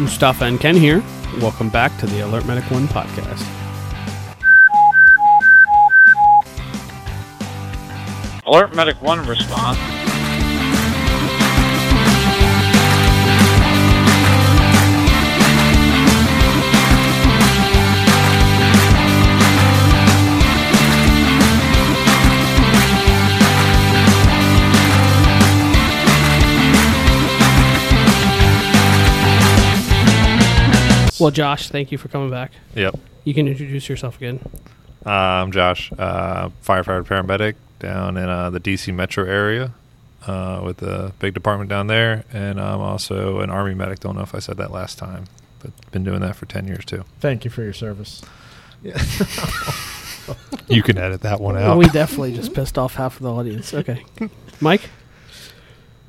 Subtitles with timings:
[0.00, 1.02] Mustafa and Ken here.
[1.40, 3.46] Welcome back to the Alert Medic One podcast.
[8.46, 9.99] Alert Medic 1 response.
[31.20, 32.52] Well, Josh, thank you for coming back.
[32.74, 32.98] Yep.
[33.24, 34.40] You can introduce yourself again.
[35.04, 39.72] Uh, I'm Josh, uh, firefighter paramedic down in uh, the DC metro area
[40.26, 42.24] uh, with the big department down there.
[42.32, 44.00] And I'm also an Army medic.
[44.00, 45.24] Don't know if I said that last time,
[45.60, 47.04] but been doing that for 10 years too.
[47.20, 48.22] Thank you for your service.
[48.82, 49.00] Yeah.
[50.68, 51.76] You can edit that one out.
[51.76, 53.74] We definitely just pissed off half of the audience.
[53.74, 54.04] Okay.
[54.60, 54.88] Mike?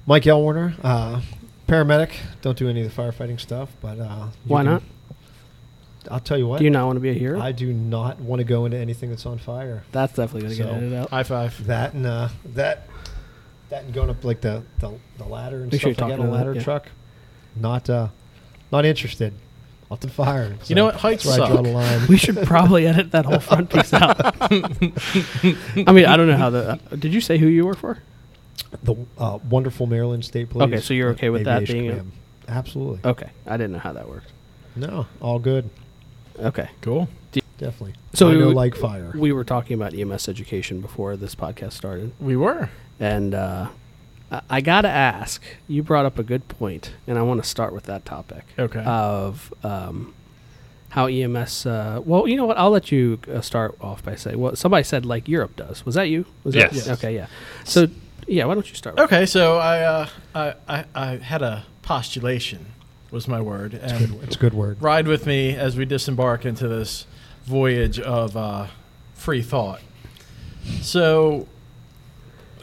[0.06, 1.22] Mike Elwarner, uh,
[1.68, 2.12] paramedic.
[2.44, 4.84] Don't do any of the firefighting stuff, but uh, Why can- not?
[6.10, 6.58] I'll tell you what.
[6.60, 7.40] Do you not want to be a hero?
[7.40, 9.84] I do not want to go into anything that's on fire.
[9.92, 11.10] That's definitely going to get So- edited out.
[11.12, 11.68] High five.
[11.68, 12.88] That and uh, that,
[13.70, 16.24] that and going up like the the, the ladder and Make stuff you're like that
[16.24, 16.64] on a ladder that, yeah.
[16.64, 16.88] truck.
[17.56, 18.08] Not uh,
[18.72, 19.34] not interested.
[19.92, 20.56] Off the fire.
[20.68, 20.96] You know what?
[20.96, 21.66] Heights That's where I draw suck.
[21.66, 22.08] the line.
[22.08, 24.16] We should probably edit that whole front piece out.
[24.42, 26.70] I mean, I don't know how the.
[26.92, 27.98] Uh, did you say who you work for?
[28.84, 30.68] the uh, wonderful Maryland State Police.
[30.68, 32.14] Okay, so you're okay with that Aviation being
[32.48, 33.02] a- Absolutely.
[33.10, 33.30] Okay.
[33.46, 34.32] I didn't know how that worked.
[34.78, 35.70] No, all good.
[36.42, 36.70] Okay.
[36.82, 37.08] Cool.
[37.58, 37.94] Definitely.
[38.14, 39.12] So I we know would- like fire.
[39.16, 42.12] We were talking about EMS education before this podcast started.
[42.20, 42.70] We were.
[43.00, 43.68] And uh,
[44.32, 47.48] I, I got to ask, you brought up a good point, and I want to
[47.48, 48.84] start with that topic Okay.
[48.84, 50.16] of um,
[50.90, 51.68] how EMS.
[51.68, 52.58] Uh, well, you know what?
[52.58, 55.86] I'll let you uh, start off by saying, well, somebody said like Europe does.
[55.86, 56.26] Was that you?
[56.44, 56.90] Was that- Yes.
[56.90, 57.28] okay, yeah.
[57.64, 57.88] So,
[58.28, 58.96] yeah, why don't you start?
[58.96, 62.66] with okay, so I, uh, I, I, I had a postulation,
[63.12, 64.82] was my word, and It's a good word.
[64.82, 67.06] ride with me as we disembark into this
[67.46, 68.68] voyage of uh,
[69.16, 69.82] free thought.
[70.82, 71.48] So,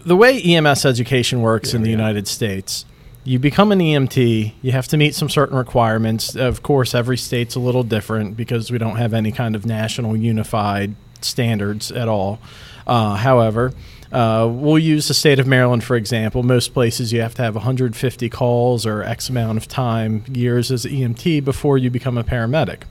[0.07, 2.85] the way EMS education works in the United States,
[3.25, 6.35] you become an EMT, you have to meet some certain requirements.
[6.35, 10.17] Of course, every state's a little different because we don't have any kind of national
[10.17, 12.39] unified standards at all.
[12.87, 13.73] Uh, however,
[14.11, 16.43] uh, we'll use the state of Maryland for example.
[16.43, 20.87] Most places you have to have 150 calls or X amount of time, years as
[20.87, 22.83] EMT before you become a paramedic.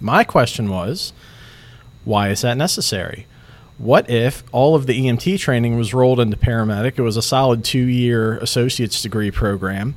[0.00, 1.12] My question was,
[2.04, 3.26] why is that necessary?
[3.78, 6.98] What if all of the EMT training was rolled into paramedic?
[6.98, 9.94] It was a solid two year associate's degree program,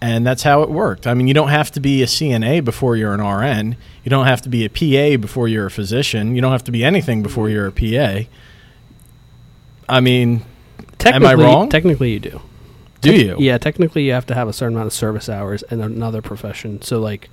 [0.00, 1.06] and that's how it worked.
[1.06, 4.26] I mean, you don't have to be a CNA before you're an RN, you don't
[4.26, 7.22] have to be a PA before you're a physician, you don't have to be anything
[7.22, 8.28] before you're a PA.
[9.88, 10.42] I mean,
[10.98, 11.68] Technically, wrong?
[11.68, 12.40] Technically, you do.
[13.00, 13.36] do Tec- you?
[13.38, 16.82] Yeah, technically, you have to have a certain amount of service hours in another profession.
[16.82, 17.28] So, like,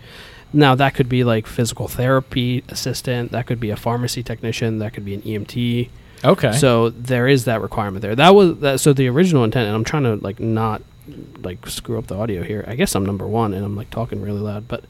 [0.51, 4.93] now that could be like physical therapy assistant, that could be a pharmacy technician, that
[4.93, 5.89] could be an EMT.
[6.23, 6.51] Okay.
[6.53, 8.15] So there is that requirement there.
[8.15, 8.79] That was that.
[8.79, 10.81] So the original intent, and I'm trying to like not
[11.43, 12.63] like screw up the audio here.
[12.67, 14.67] I guess I'm number one, and I'm like talking really loud.
[14.67, 14.85] But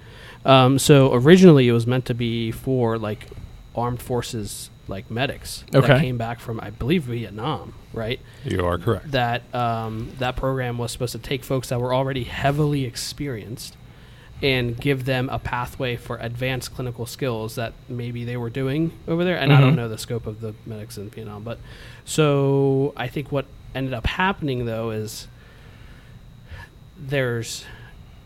[0.46, 3.28] um, so originally it was meant to be for like
[3.75, 8.19] armed forces like medics that came back from I believe Vietnam, right?
[8.44, 9.12] You are correct.
[9.12, 13.78] that um, that program was supposed to take folks that were already heavily experienced
[14.41, 19.23] and give them a pathway for advanced clinical skills that maybe they were doing over
[19.23, 19.38] there.
[19.38, 19.78] And I don't Mhm.
[19.78, 21.59] know the scope of the medics in Vietnam, but
[22.03, 25.28] so I think what ended up happening though is
[27.08, 27.66] there's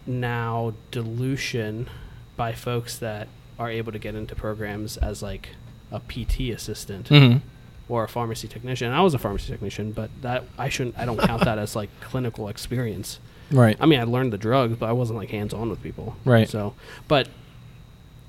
[0.06, 1.90] now dilution
[2.36, 3.28] by folks that
[3.60, 5.50] are able to get into programs as like
[5.92, 7.42] a PT assistant Mhm.
[7.90, 8.92] or a pharmacy technician.
[8.92, 10.98] I was a pharmacy technician, but that I shouldn't.
[10.98, 13.20] I don't count that as like clinical experience.
[13.52, 13.78] Right.
[13.80, 16.16] I mean, I learned the drugs, but I wasn't like hands on with people.
[16.26, 16.48] Right.
[16.50, 16.74] So,
[17.08, 17.30] but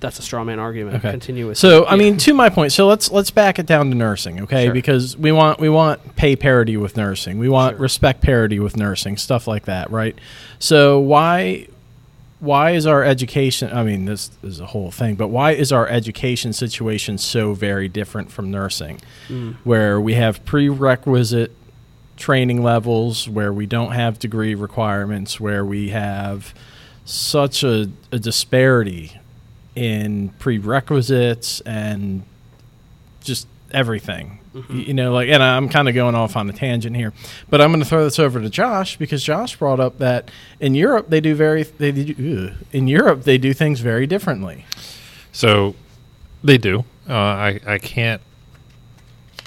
[0.00, 0.96] that's a straw man argument.
[0.98, 1.10] Okay.
[1.10, 1.58] Continue with.
[1.58, 1.98] So I yeah.
[1.98, 4.66] mean, to my point, so let's let's back it down to nursing, okay?
[4.66, 4.72] Sure.
[4.74, 7.82] Because we want we want pay parity with nursing, we want Sure.
[7.82, 10.16] respect parity with nursing, stuff like that, right?
[10.58, 11.66] So why
[12.40, 13.72] why is our education?
[13.72, 17.88] I mean, this is a whole thing, but why is our education situation so very
[17.88, 19.56] different from nursing, Mm.
[19.64, 21.50] where we have prerequisite
[22.16, 26.54] training levels, where we don't have degree requirements, where we have
[27.04, 29.12] such a, a disparity
[29.78, 32.22] in prerequisites and
[33.20, 34.38] just everything.
[34.54, 37.12] Y- You know, like, and I'm kind of going off on a tangent here,
[37.48, 40.74] but I'm going to throw this over to Josh because Josh brought up that in
[40.74, 44.64] Europe they do very they do in Europe they do things very differently.
[45.32, 45.74] So
[46.42, 46.84] they do.
[47.08, 48.20] Uh, I I can't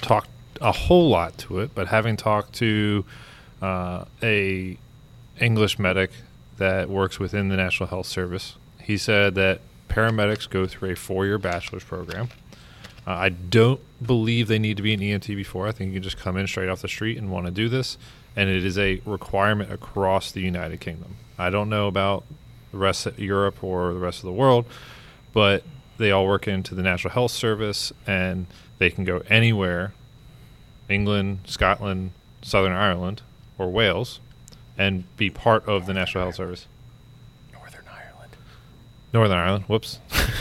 [0.00, 0.26] talk
[0.60, 3.04] a whole lot to it, but having talked to
[3.60, 4.78] uh, a
[5.40, 6.10] English medic
[6.58, 9.60] that works within the National Health Service He said that
[9.92, 12.28] paramedics go through a four-year bachelor's program.
[13.06, 15.66] Uh, I don't believe they need to be an EMT before.
[15.68, 17.68] I think you can just come in straight off the street and want to do
[17.68, 17.98] this,
[18.34, 21.16] and it is a requirement across the United Kingdom.
[21.38, 22.24] I don't know about
[22.70, 24.64] the rest of Europe or the rest of the world,
[25.32, 25.62] but
[25.98, 28.46] they all work into the National Health Service, and
[28.78, 29.92] they can go anywhere,
[30.88, 33.22] England, Scotland, Southern Ireland,
[33.58, 34.20] or Wales,
[34.78, 36.66] and be part of the National Health Service.
[39.12, 39.64] Northern Ireland.
[39.68, 39.98] Whoops.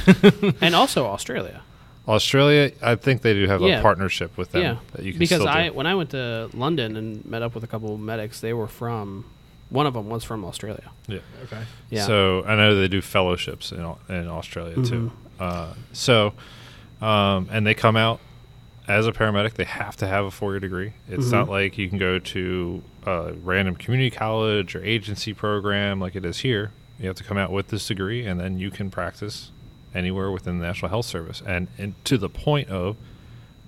[0.62, 1.62] and also Australia.
[2.08, 3.80] Australia, I think they do have Yeah.
[3.80, 5.74] a partnership with them yeah, that you can because still I do.
[5.74, 8.68] when I went to London and met up with a couple of medics, they were
[8.68, 9.26] from.
[9.70, 10.92] One of them was from Australia.
[11.08, 11.20] Yeah.
[11.46, 11.62] Okay.
[11.90, 12.06] Yeah.
[12.06, 13.80] So I know they do fellowships in
[14.10, 15.12] in Australia too.
[15.12, 15.16] Mm-hmm.
[15.40, 16.34] Uh, so,
[17.02, 18.20] um, and they come out
[18.88, 19.54] as a paramedic.
[19.54, 20.94] They have to have a four year degree.
[21.08, 21.32] It's Mhm.
[21.32, 26.26] not like you can go to a random community college or agency program like it
[26.26, 26.72] is here.
[27.02, 29.52] You have to come out with this degree, and then you can practice
[29.94, 32.96] anywhere within the National Health Service, and, and to the point of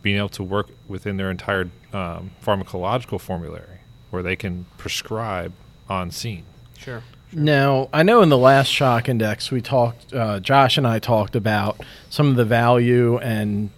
[0.04, 3.80] being able to work within their entire um, pharmacological formulary,
[4.12, 5.52] where they can prescribe
[5.90, 6.44] on scene.
[6.78, 7.02] Sure.
[7.32, 11.36] Now, I know in the last shock index we talked, uh, Josh and I talked
[11.36, 13.72] about some of the value and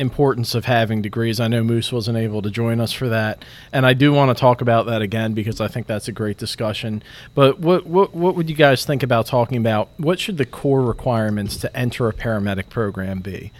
[0.00, 1.38] importance of having degrees.
[1.38, 4.40] I know Moose wasn't able to join us for that, and I do want to
[4.40, 7.02] talk about that again because I think that's a great discussion.
[7.34, 9.90] But what what what would you guys think about talking about?
[9.98, 13.52] What should the core requirements to enter a paramedic program be?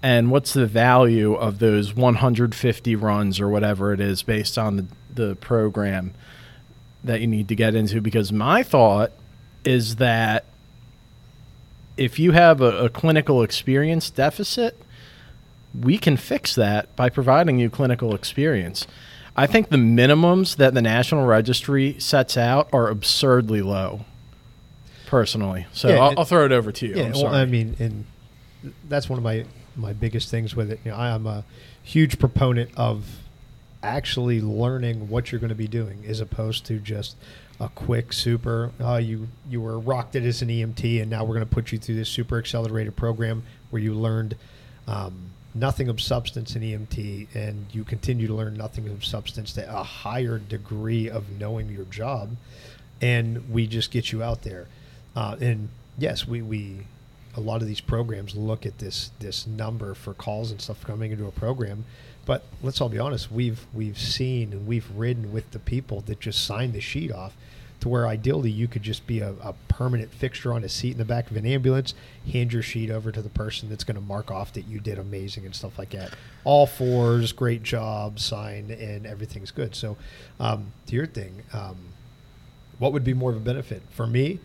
[0.00, 4.86] And what's the value of those 150 runs or whatever it is based on the,
[5.12, 6.14] the program
[7.02, 8.00] that you need to get into?
[8.00, 9.10] Because my thought
[9.64, 10.44] is that
[11.96, 14.80] if you have a, a clinical experience deficit,
[15.78, 18.86] we can fix that by providing you clinical experience.
[19.36, 24.00] I think the minimums that the National Registry sets out are absurdly low,
[25.06, 25.66] personally.
[25.72, 26.96] So Yeah, I'll, it- I'll throw it over to you.
[26.96, 27.28] Yeah, well.
[27.28, 28.04] I mean, and
[28.88, 29.44] that's one of my
[29.76, 30.80] my biggest things with it.
[30.84, 31.44] You know, I am a
[31.82, 33.04] huge proponent of
[33.82, 37.16] actually learning what you're going to be doing, as opposed to just
[37.60, 38.72] a quick super.
[38.80, 41.70] Uh, you you were rocked it as an EMT, and now we're going to put
[41.70, 44.34] you through this super accelerated program where you learned.
[44.88, 49.68] Um, Nothing of substance in EMT, and you continue to learn nothing of substance to
[49.68, 52.36] a higher degree of knowing your job,
[53.00, 54.68] and we just get you out there.
[55.16, 55.68] Uh, and
[55.98, 56.80] yes, we, we
[57.36, 61.12] a lot of these programs look at this this number for calls and stuff coming
[61.12, 61.84] into a program,
[62.24, 66.20] but let's all be honest, we've we've seen and we've ridden with the people that
[66.20, 67.36] just signed the sheet off,
[67.80, 70.98] to where ideally you could just be a, a permanent fixture on a seat in
[70.98, 71.94] the back of an ambulance,
[72.30, 74.98] hand your sheet over to the person that's going to mark off that you did
[74.98, 76.12] amazing and stuff like that.
[76.44, 79.74] All fours, great job, sign, and everything's good.
[79.74, 79.96] So,
[80.40, 81.42] um, to your thing.
[81.52, 81.76] Um,
[82.78, 84.38] what would be more of a benefit for me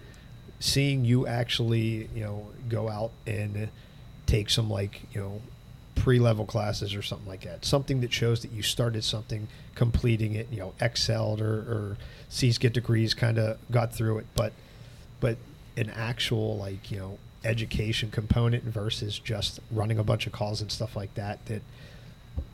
[0.60, 3.70] seeing you actually you know go out and
[4.26, 5.42] take some like you know
[5.96, 10.48] pre-level classes or something like that something that shows that you started something completing it
[10.52, 11.98] you know excelled or, or
[12.30, 14.26] C's get degrees kind of got through it.
[14.36, 14.54] But
[15.20, 15.38] but
[15.78, 20.72] an actual like you know education component versus just running a bunch of calls and
[20.72, 21.62] stuff like that that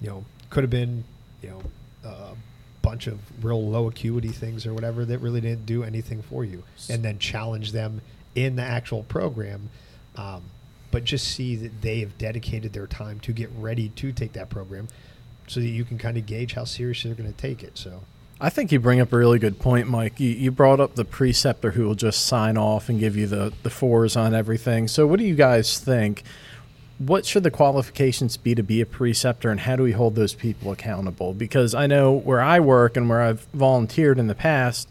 [0.01, 1.03] you know could have been
[1.41, 1.61] you know
[2.03, 2.35] a
[2.81, 6.63] bunch of real low acuity things or whatever that really didn't do anything for you.
[6.89, 8.01] And then challenge them
[8.35, 9.69] in the actual program
[10.15, 10.43] um,
[10.91, 14.49] but just see that they have dedicated their time to get ready to take that
[14.49, 14.87] program
[15.49, 18.01] so that you can kind of gauge how serious they're going to take it so
[18.41, 20.19] I think you bring up a really good point, Mike.
[20.19, 23.51] You, you brought up the preceptor who will just sign off and give you the,
[23.63, 24.87] the fours on everything.
[24.87, 26.23] So, what do you guys think?
[26.99, 30.33] What should the qualifications be to be a preceptor, and how do we hold those
[30.33, 31.33] people accountable?
[31.33, 34.89] Because I know where I work and where I've volunteered in the past,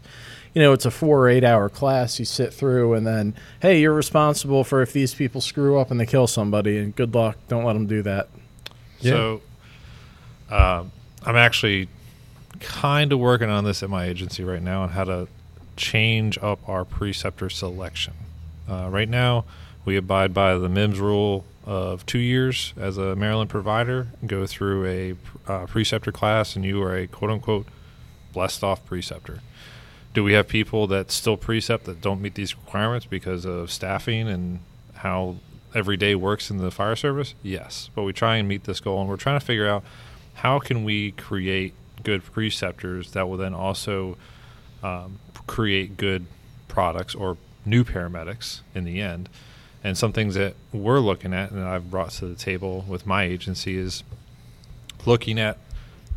[0.53, 3.81] you know, it's a four or eight hour class you sit through, and then, hey,
[3.81, 7.37] you're responsible for if these people screw up and they kill somebody, and good luck.
[7.47, 8.29] Don't let them do that.
[9.01, 9.41] So,
[10.49, 10.91] um,
[11.25, 11.89] I'm actually
[12.59, 15.27] kind of working on this at my agency right now on how to
[15.75, 18.13] change up our preceptor selection.
[18.69, 19.45] Uh, right now,
[19.85, 24.85] we abide by the MIEMSS rule of two years as a Maryland provider, go through
[24.85, 25.15] a
[25.51, 27.67] uh, preceptor class, and you are a quote unquote
[28.33, 29.39] blessed off preceptor.
[30.13, 34.27] Do we have people that still precept that don't meet these requirements because of staffing
[34.27, 34.59] and
[34.95, 35.35] how
[35.73, 37.35] every day works in the fire service?
[37.43, 39.83] Yes, but we try and meet this goal, and we're trying to figure out
[40.41, 44.17] how can we create good preceptors that will then also
[44.83, 46.25] um, create good
[46.69, 49.27] products or new paramedics in the end.
[49.83, 53.23] And some things that we're looking at and I've brought to the table with my
[53.23, 54.03] agency is
[55.05, 55.57] looking at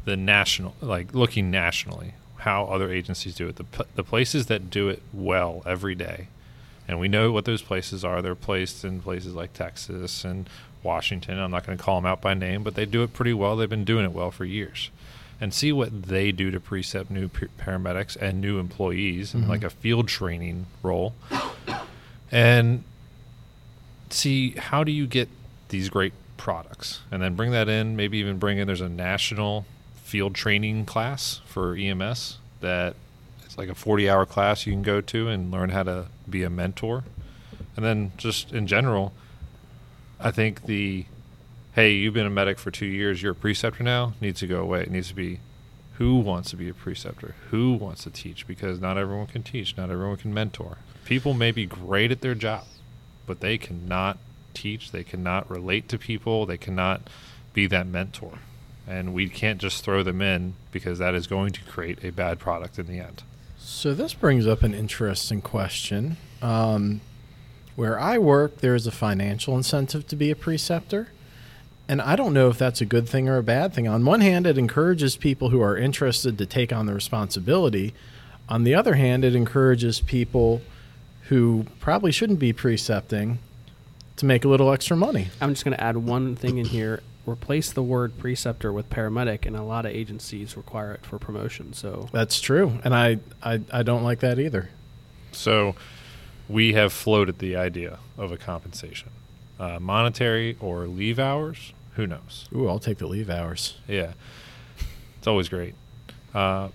[0.05, 3.57] the national, like looking nationally, how other agencies do it.
[3.57, 6.29] The, the places that do it well every day
[6.89, 8.21] And we know what those places are.
[8.23, 10.49] They're placed in places like Texas and
[10.83, 11.39] Washington.
[11.39, 13.57] I'm not going to call them out by name, but they do it pretty well.
[13.57, 14.91] They've been doing it well for years.
[15.41, 19.67] And see what they do to precept new paramedics and new employees in like mm-hmm.
[19.67, 21.15] a field training role.
[22.31, 22.85] And
[24.11, 25.29] see how do you get
[25.69, 29.65] these great products and then bring that in maybe even bring in there's a national
[30.03, 32.95] field training class for ems that
[33.45, 36.43] it's like a 40 hour class you can go to and learn how to be
[36.43, 37.05] a mentor
[37.77, 39.13] and then just in general
[40.23, 41.05] i think the
[41.75, 44.61] hey you've been a medic for two years you're a preceptor now needs to go
[44.61, 45.41] away it needs to be
[45.99, 49.77] who wants to be a preceptor who wants to teach because not everyone can teach
[49.77, 52.65] not everyone can mentor people may be great at their job
[53.27, 54.19] but they cannot
[54.55, 57.03] teach, they cannot relate to people, they cannot
[57.53, 58.39] be that mentor.
[58.87, 62.39] And we can't just throw them in because that is going to create a bad
[62.39, 63.23] product in the end.
[63.57, 66.17] So this brings up an interesting question.
[66.41, 67.01] Um,
[67.77, 71.09] where I work, there is a financial incentive to be a preceptor.
[71.89, 73.89] And I don't know if that's a good thing or a bad thing.
[73.89, 77.93] On one hand, it encourages people who are interested to take on the responsibility.
[78.49, 80.63] On the other hand, it encourages people
[81.29, 83.39] who probably shouldn't be precepting
[84.17, 85.29] to make a little extra money.
[85.41, 87.03] I'm just going to add one thing in here.
[87.25, 91.73] Replace the word preceptor with paramedic, and a lot of agencies require it for promotion.
[91.73, 92.79] So That's true.
[92.85, 94.71] And I, I, I don't like that either.
[95.31, 95.75] So
[96.49, 99.11] we have floated the idea of a compensation.
[99.59, 102.49] Uh, monetary or leave hours, who knows?
[102.55, 103.77] Ooh, I'll take the leave hours.
[103.87, 104.13] Yeah,
[105.19, 105.75] it's always great.
[106.35, 106.69] Uh,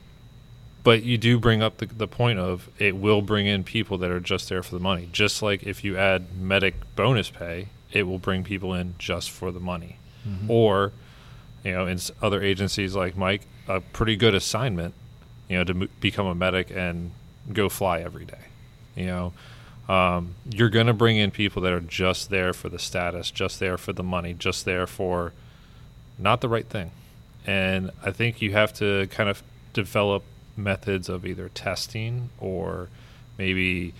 [0.83, 4.09] but you do bring up the, the point of it will bring in people that
[4.09, 5.09] are just there for the money.
[5.11, 9.51] Just like if you add medic bonus pay, it will bring people in just for
[9.51, 9.97] the money.
[10.49, 10.91] Or,
[11.63, 14.93] you know, in other agencies like Mike, a pretty good assignment,
[15.49, 17.11] you know, to m- become a medic and
[17.51, 18.45] go fly every day.
[18.95, 19.33] You know,
[19.89, 23.59] um, you're going to bring in people that are just there for the status, just
[23.59, 25.33] there for the money, just there for
[26.17, 26.91] not the right thing.
[27.45, 29.41] And I think you have to kind of
[29.73, 30.23] develop
[30.57, 32.89] methods of either testing or
[33.37, 33.93] maybe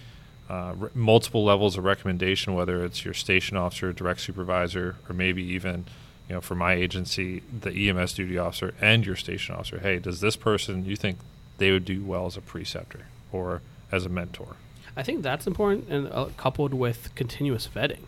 [0.50, 5.44] uh, re- multiple levels of recommendation, whether it's your station officer, direct supervisor, or maybe
[5.44, 5.86] even,
[6.28, 9.80] you know, for my agency, the EMS duty officer and your station officer.
[9.80, 11.20] Hey, does this person you think
[11.58, 14.56] they would do well as a preceptor or as a mentor?
[14.98, 18.02] I think that's important, and uh, coupled with continuous vetting.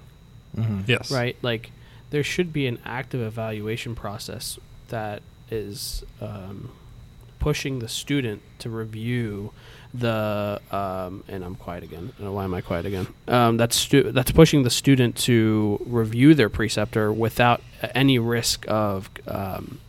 [0.87, 1.11] Yes.
[1.11, 1.37] right?
[1.41, 1.71] Like
[2.09, 4.57] there should be an active evaluation process
[4.89, 6.71] that is um,
[7.39, 9.51] pushing the student to review
[9.93, 12.13] the um, and I'm quiet again.
[12.21, 13.07] Uh, Why am I quiet again?
[13.27, 17.61] Um, that's stu- that's pushing the student to review their preceptor without
[17.95, 19.79] any risk of um,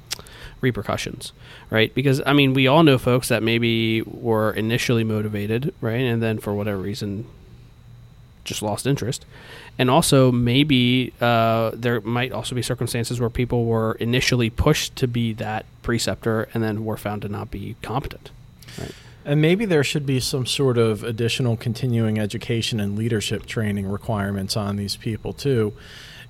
[0.60, 1.32] repercussions,
[1.70, 1.94] right?
[1.94, 6.38] Because I mean, we all know folks that maybe were initially motivated, right, and then
[6.38, 7.26] for whatever reason
[8.44, 9.24] just lost interest.
[9.78, 15.08] And also, maybe uh, there might also be circumstances where people were initially pushed to
[15.08, 18.30] be that preceptor and then were found to not be competent.
[18.78, 18.92] right?
[19.24, 24.56] And maybe there should be some sort of additional continuing education and leadership training requirements
[24.56, 25.72] on these people too.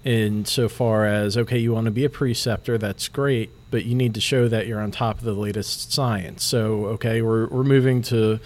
[0.02, 3.94] In so far as okay, you want to be a preceptor, that's great, but you
[3.94, 6.42] need to show that you're on top of the latest science.
[6.42, 8.40] So okay, we're we're moving to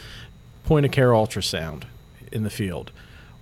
[0.64, 1.84] point of care ultrasound
[2.32, 2.90] in the field.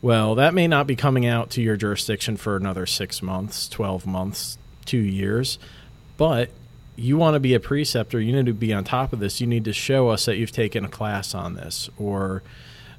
[0.03, 4.07] Well, that may not be coming out to your jurisdiction for another six months, twelve
[4.07, 5.59] months, two years,
[6.19, 6.51] but
[6.97, 9.41] you want to be a preceptor, you need to be on top of this.
[9.41, 12.43] You need to show us that you've taken a class on this, or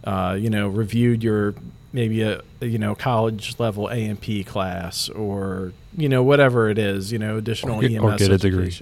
[0.03, 1.53] uh, you know, reviewed your
[1.93, 6.77] maybe a you know college level A and P class, or you know whatever it
[6.77, 8.75] is, you know, additional Or get- EMS or get a degree.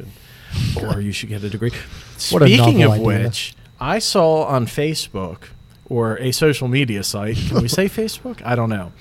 [0.82, 1.72] or you should get a degree.
[2.16, 3.26] A Speaking novel of idea.
[3.28, 5.50] which, I saw on Facebook
[5.86, 7.36] or a social media site.
[7.36, 8.42] Can we say Facebook?
[8.46, 8.92] I don't know.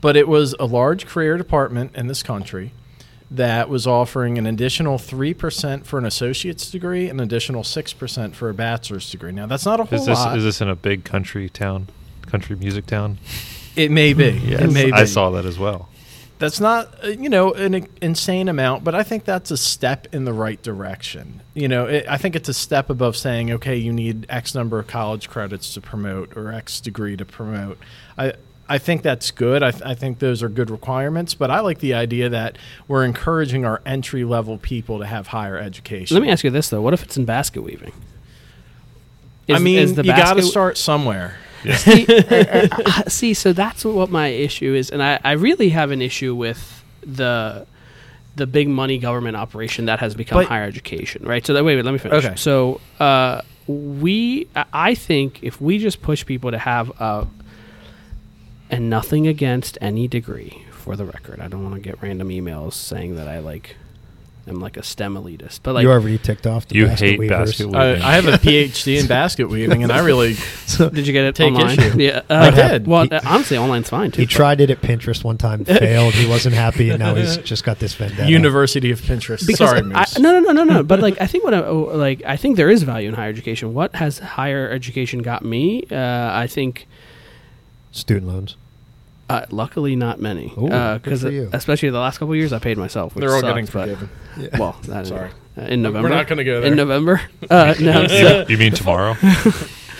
[0.00, 2.72] But it was a large career department in this country
[3.30, 8.48] that was offering an additional 3% for an associate's degree and an additional 6% for
[8.50, 9.32] a bachelor's degree.
[9.32, 10.36] Now, that's not a whole Is this lot.
[10.38, 11.88] is this in a big country town,
[12.26, 13.18] country music town?
[13.76, 14.28] It may be.
[14.28, 14.92] It may be.
[14.92, 15.88] I saw that as well.
[16.38, 20.26] That's not, uh, you know, an insane amount, but I think that's a step in
[20.26, 21.40] the right direction.
[21.54, 24.78] You know, it, I think it's a step above saying, okay, you need X number
[24.78, 27.78] of college credits to promote or X degree to promote.
[28.18, 28.34] I,
[28.68, 29.62] I think that's good.
[29.62, 33.04] I, th- I think those are good requirements, but I like the idea that we're
[33.04, 36.14] encouraging our entry level people to have higher education.
[36.14, 37.92] Let me ask you this though: What if it's in basket weaving?
[39.48, 41.38] I mean, is the you got to start somewhere.
[41.74, 45.90] See, uh, uh, see, so that's what my issue is, and I, I really have
[45.90, 47.66] an issue with the
[48.36, 51.44] the big money government operation that has become But- higher education, right?
[51.46, 52.24] So that wait, wait, let me finish.
[52.24, 52.36] Okay.
[52.36, 57.26] So uh, we, I think, if we just push people to have a
[58.70, 60.62] and nothing against any degree.
[60.72, 63.76] For the record, I don't want to get random emails saying that I like
[64.48, 67.18] am like a STEM elitist, but like you already ticked off the You basket hate
[67.18, 67.50] weavers.
[67.50, 68.02] basket weaving.
[68.02, 70.34] I have a PhD in basket weaving, and I really
[70.66, 71.78] So Did you get it Take online?
[71.78, 71.98] issue.
[72.00, 72.86] Yeah, I uh, did.
[72.86, 74.20] Well, He- uh, honestly, online's fine too.
[74.20, 76.14] he tried it at Pinterest one time, failed.
[76.14, 78.30] He wasn't happy, and now he's just got this vendetta.
[78.30, 79.46] University of Pinterest.
[79.46, 80.18] Because Sorry, I, Moose.
[80.18, 80.82] no, no, no, no, no.
[80.82, 83.28] but like, I think what I, oh, like I think there is value in higher
[83.30, 83.74] education.
[83.74, 85.84] What has higher education got me?
[85.90, 85.96] Uh,
[86.32, 86.86] I think,
[87.92, 88.56] Student loans.
[89.28, 90.48] Uh, luckily, not many.
[90.48, 91.50] Because for you.
[91.52, 93.14] especially the last couple of years, I paid myself.
[93.14, 94.58] Which They're all sucks, getting but- forgiven.
[94.58, 95.30] Well, that Sorry.
[95.56, 96.08] uh, in November.
[96.08, 96.70] we're not gonna go there.
[96.70, 97.20] In November.
[97.50, 99.14] Uh, no, so, you mean tomorrow?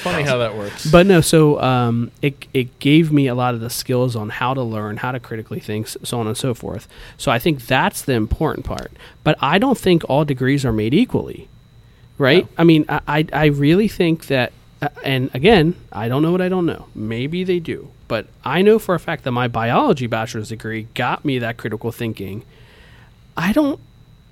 [0.02, 0.88] Funny how that works.
[0.90, 1.20] but no.
[1.20, 4.98] So um, it it gave me a lot of the skills on how to learn,
[4.98, 6.86] how to critically think, so on and so forth.
[7.16, 8.92] So I think that's the important part.
[9.24, 11.48] But I don't think all degrees are made equally,
[12.18, 12.44] right?
[12.44, 12.48] No.
[12.58, 14.52] I mean, I I, I really think that.
[14.82, 16.86] Uh, and again, I don't know what I don't know.
[16.94, 21.24] Maybe they do, but I know for a fact that my biology bachelor's degree got
[21.24, 22.44] me that critical thinking.
[23.36, 23.80] I don't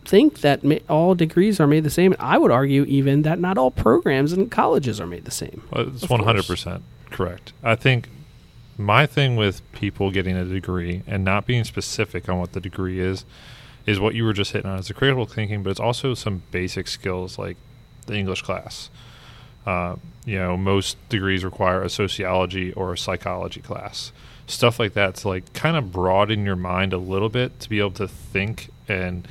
[0.04, 2.14] think that ma- all degrees are made the same.
[2.18, 5.62] I would argue even that not all programs and colleges are made the same.
[5.70, 7.52] Well, it's one hundred percent correct.
[7.62, 8.08] I think
[8.76, 13.00] my thing with people getting a degree and not being specific on what the degree
[13.00, 13.24] is
[13.86, 14.78] is what you were just hitting on.
[14.78, 17.56] It's a critical thinking, but it's also some basic skills like
[18.06, 18.90] the English class.
[19.66, 24.12] Uh, you know, most degrees require a sociology or a psychology class.
[24.46, 27.78] Stuff like that to like kind of broaden your mind a little bit to be
[27.78, 29.26] able to think and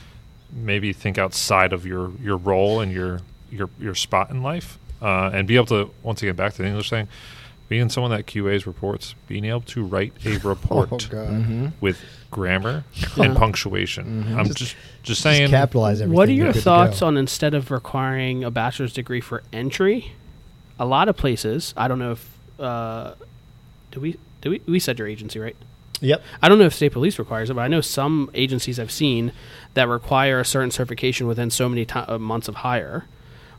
[0.52, 3.20] maybe think outside of your your role and your
[3.52, 6.68] your your spot in life, uh, and be able to once again back to the
[6.68, 7.08] English thing,
[7.70, 11.30] being someone that QA's reports, being able to write a report Oh, God.
[11.30, 11.68] Mm-hmm.
[11.80, 12.00] with
[12.32, 13.08] grammar Yeah.
[13.26, 14.24] and punctuation.
[14.26, 14.36] Mhm.
[14.38, 14.72] I'm Just- just
[15.04, 15.50] just Just saying.
[15.50, 16.16] capitalize everything.
[16.18, 20.14] What are your thoughts on instead of requiring a bachelor's degree for entry?
[20.84, 23.14] A lot of places, I don't know if uh,
[23.92, 25.56] do we do we we said your agency right?
[26.02, 26.22] Yep.
[26.42, 29.32] I don't know if state police requires it, but I know some agencies I've seen
[29.76, 33.06] that require a certain certification within so many ti uh, months of hire.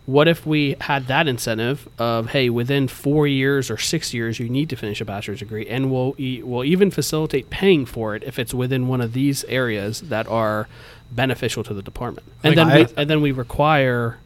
[0.05, 4.51] What if we had that incentive of hey, within four years or six years, you
[4.51, 8.23] need to finish a bachelor's degree, and we'll e- we'll even facilitate paying for it
[8.23, 10.69] if it's within one of these areas that are
[11.11, 14.19] beneficial to the department, and then we, and then we require.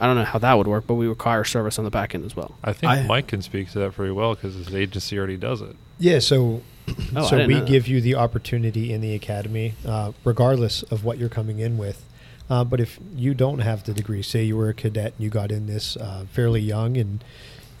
[0.00, 2.24] I don't know how that would work, but we require service on the back end
[2.24, 2.54] as well.
[2.62, 5.60] I think I- Mike can speak to that pretty well because his agency already does
[5.60, 5.76] it.
[5.98, 6.18] Yeah.
[6.20, 6.62] So,
[7.16, 11.28] Oh, so we give you the opportunity in the academy, uh, regardless of what you're
[11.28, 12.04] coming in with.
[12.48, 15.28] Uh, but if you don't have the degree, say you were a cadet and you
[15.28, 17.22] got in this uh, fairly young and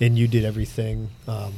[0.00, 1.52] and you did everything, um,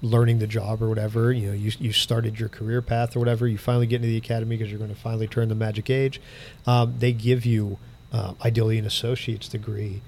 [0.00, 3.48] learning the job or whatever, you know, you you started your career path or whatever.
[3.48, 6.20] You finally get into the academy because you're going to finally turn the magic age.
[6.66, 7.78] Um, they give you
[8.16, 10.00] uh, ideally an associate's degree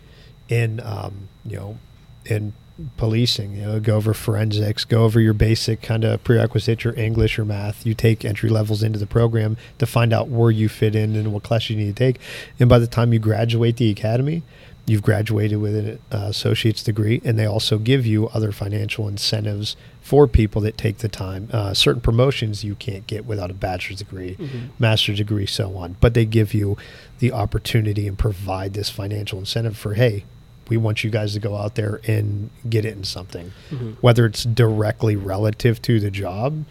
[0.49, 1.79] in um, you know
[2.25, 2.53] in
[2.97, 3.57] policing.
[3.57, 7.44] You know, go over forensics, go over your basic kind of prerequisites, your English or
[7.44, 7.85] math.
[7.85, 11.33] You take entry levels into the program to find out where you fit in and
[11.33, 12.21] what class you need to take.
[12.59, 14.42] And by the time you graduate the academy,
[14.88, 19.77] you've graduated with an uh, associate's degree, and they also give you other financial incentives
[20.01, 21.48] for people that take the time.
[21.53, 24.37] Uh, certain promotions you can't get without a bachelor's degree,
[24.79, 25.96] master's degree, so on.
[26.01, 26.77] But they give you
[27.18, 30.24] the opportunity and provide this financial incentive for, hey,
[30.70, 33.96] we want you guys to go out there and get it in something, Mhm.
[34.01, 36.64] whether it's directly relative to the job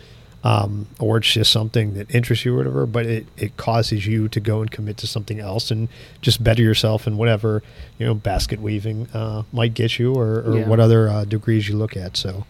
[0.47, 4.29] um, or it's just something that interests you or whatever, but it, it causes you
[4.29, 5.89] to go and commit to something else and
[6.21, 7.62] just better yourself in whatever,
[7.97, 10.67] you know, basket weaving uh, might get you or, or Yeah.
[10.69, 12.15] what other uh, degrees you look at.
[12.15, 12.45] So,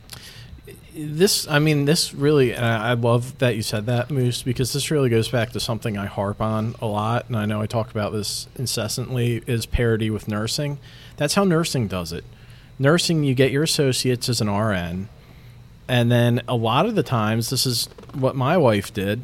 [0.99, 4.73] this i mean this really and I, I love that you said that moose because
[4.73, 7.67] this really goes back to something i harp on a lot and i know i
[7.67, 10.79] talk about this incessantly is parity with nursing
[11.15, 12.25] that's how nursing does it
[12.79, 15.07] nursing you get your associates as an rn
[15.87, 19.21] and then a lot of the times this is what my wife did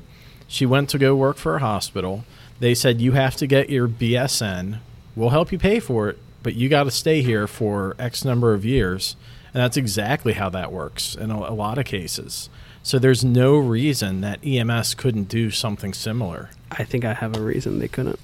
[0.47, 2.23] she went to go work for a hospital
[2.59, 4.79] they said you have to get your bsn
[5.15, 8.53] we'll help you pay for it but you got to stay here for x number
[8.53, 9.15] of years
[9.53, 12.49] and that's exactly how that works in a, a lot of cases.
[12.81, 16.49] So there's no reason that EMS couldn't do something similar.
[16.71, 18.19] I think I have a reason they couldn't.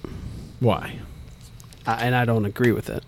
[0.59, 0.99] Why?
[1.85, 3.03] I, and I don't agree with it.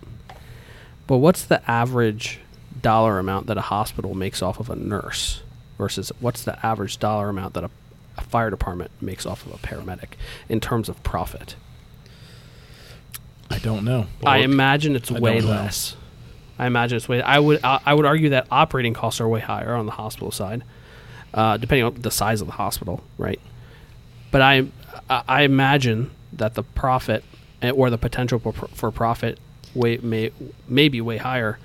[1.06, 2.38] But what's the average
[2.82, 5.42] dollar amount that a hospital makes off of a nurse
[5.78, 7.70] versus what's the average dollar amount that a,
[8.16, 10.14] a fire department makes off of a paramedic
[10.48, 11.56] in terms of profit?
[13.50, 14.06] I don't know.
[14.24, 15.96] I imagine it's I way less.
[16.58, 17.20] I imagine it's way.
[17.20, 20.30] I would I, I would argue that operating costs are way higher on the hospital
[20.30, 20.62] side,
[21.34, 23.40] uh, depending on the size of the hospital, right?
[24.30, 24.66] But I
[25.08, 27.24] I imagine that the profit
[27.60, 29.38] eh, or the potential for, for profit
[29.74, 30.30] way may
[30.68, 31.58] may be way higher.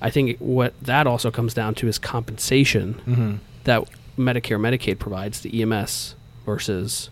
[0.00, 3.34] I think what that also comes down to is compensation hmm
[3.64, 3.84] that
[4.16, 6.14] Medicare Medicaid provides the EMS
[6.46, 7.10] versus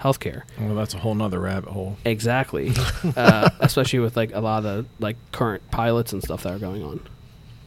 [0.00, 0.42] healthcare.
[0.58, 1.96] Well, that's a whole nother rabbit hole.
[2.04, 2.72] Exactly,
[3.16, 6.58] uh, especially with like a lot of the like current pilots and stuff that are
[6.58, 7.00] going on.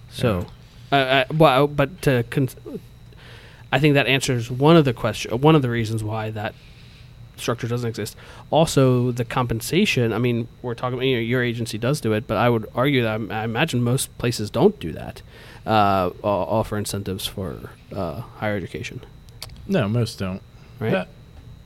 [0.09, 0.45] So,
[0.91, 2.49] uh, uh, well, but to con-
[3.71, 6.53] I think that answers one of the question, one of the reasons why that
[7.41, 8.15] structure doesn't exist.
[8.49, 10.13] Also, the compensation.
[10.13, 11.01] I mean, we're talking.
[11.01, 13.83] You know, your agency does do it, but I would argue that I, I imagine
[13.83, 15.21] most places don't do that.
[15.65, 19.01] Uh, offer incentives for uh, higher education,
[19.67, 20.41] No, most don't.
[20.79, 20.91] right?
[20.91, 21.05] Yeah,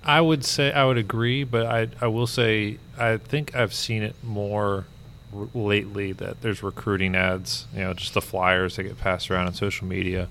[0.04, 4.04] I would say I would agree, but I I will say I think I've seen
[4.04, 4.86] it more
[5.34, 9.48] r- lately that there's recruiting ads, you know, just the flyers that get passed around
[9.48, 10.28] on social media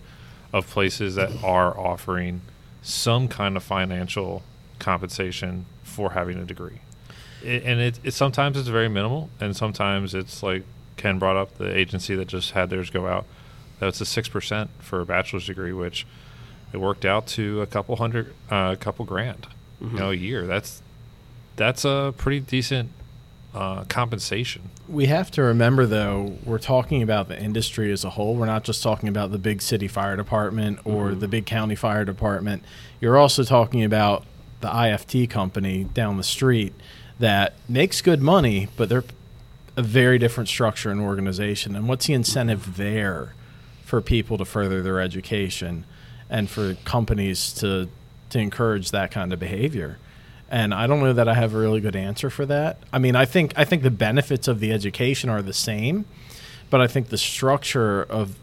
[0.52, 2.42] of places that are offering
[2.83, 4.42] some kind of financial
[4.85, 6.81] compensation for having a degree.
[7.42, 10.64] It, and it, it sometimes it's very minimal, and sometimes it's like
[10.97, 13.25] Ken brought up the agency that just had theirs go out.
[13.81, 16.07] That's a six percent for a bachelor's degree, which
[16.73, 19.47] it worked out to a couple hundred, uh, a couple grand,
[19.81, 20.47] you know, a year.
[20.47, 20.83] That's
[21.57, 22.90] that's a pretty decent
[23.55, 24.70] uh, compensation.
[24.88, 28.35] We have to remember, though, we're talking about the industry as a whole.
[28.35, 32.05] We're not just talking about the big city fire department or the big county fire
[32.05, 32.64] department.
[33.01, 34.25] You're also talking about
[34.64, 36.72] the IFT company down the street
[37.18, 39.05] that makes good money, but they're
[39.77, 41.77] a very different structure and organization.
[41.77, 43.35] And what's the incentive there
[43.85, 45.85] for people to further their education
[46.31, 47.90] and for companies to
[48.31, 49.98] to encourage that kind of behavior?
[50.48, 52.79] And I don't know that I have a really good answer for that.
[52.90, 56.07] I mean, I think I think the benefits of the education are the same,
[56.70, 58.38] but I think the structure of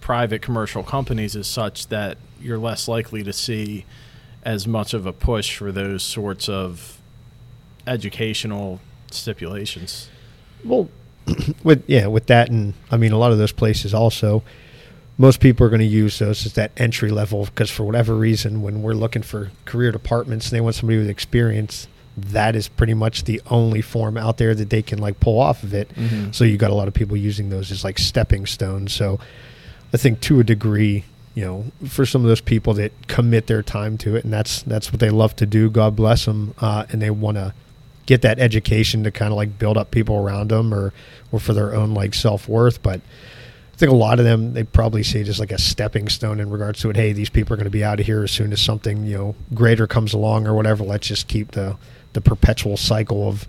[0.00, 3.84] private commercial companies is such that you're less likely to see
[4.48, 6.98] as much of a push for those sorts of
[7.86, 8.80] educational
[9.10, 10.08] stipulations.
[10.64, 10.88] Well,
[11.62, 14.42] with yeah, with that, and I mean a lot of those places also.
[15.18, 18.62] Most people are going to use those as that entry level because for whatever reason,
[18.62, 22.94] when we're looking for career departments and they want somebody with experience, that is pretty
[22.94, 25.92] much the only form out there that they can like pull off of it.
[25.94, 26.34] Mhm.
[26.34, 28.94] So you got a lot of people using those as like stepping stones.
[28.94, 29.18] So
[29.92, 31.04] I think to a degree,
[31.38, 34.62] you know, for some of those people that commit their time to it, and that's
[34.62, 35.70] that's what they love to do.
[35.70, 37.54] God bless them, uh, and they want to
[38.06, 40.92] get that education to kind of like build up people around them, or
[41.30, 42.82] or for their own like self worth.
[42.82, 43.00] But
[43.72, 46.40] I think a lot of them they probably see it as like a stepping stone
[46.40, 46.96] in regards to it.
[46.96, 49.16] Hey, these people are going to be out of here as soon as something you
[49.16, 50.82] know greater comes along or whatever.
[50.82, 51.76] Let's just keep the
[52.14, 53.46] the perpetual cycle of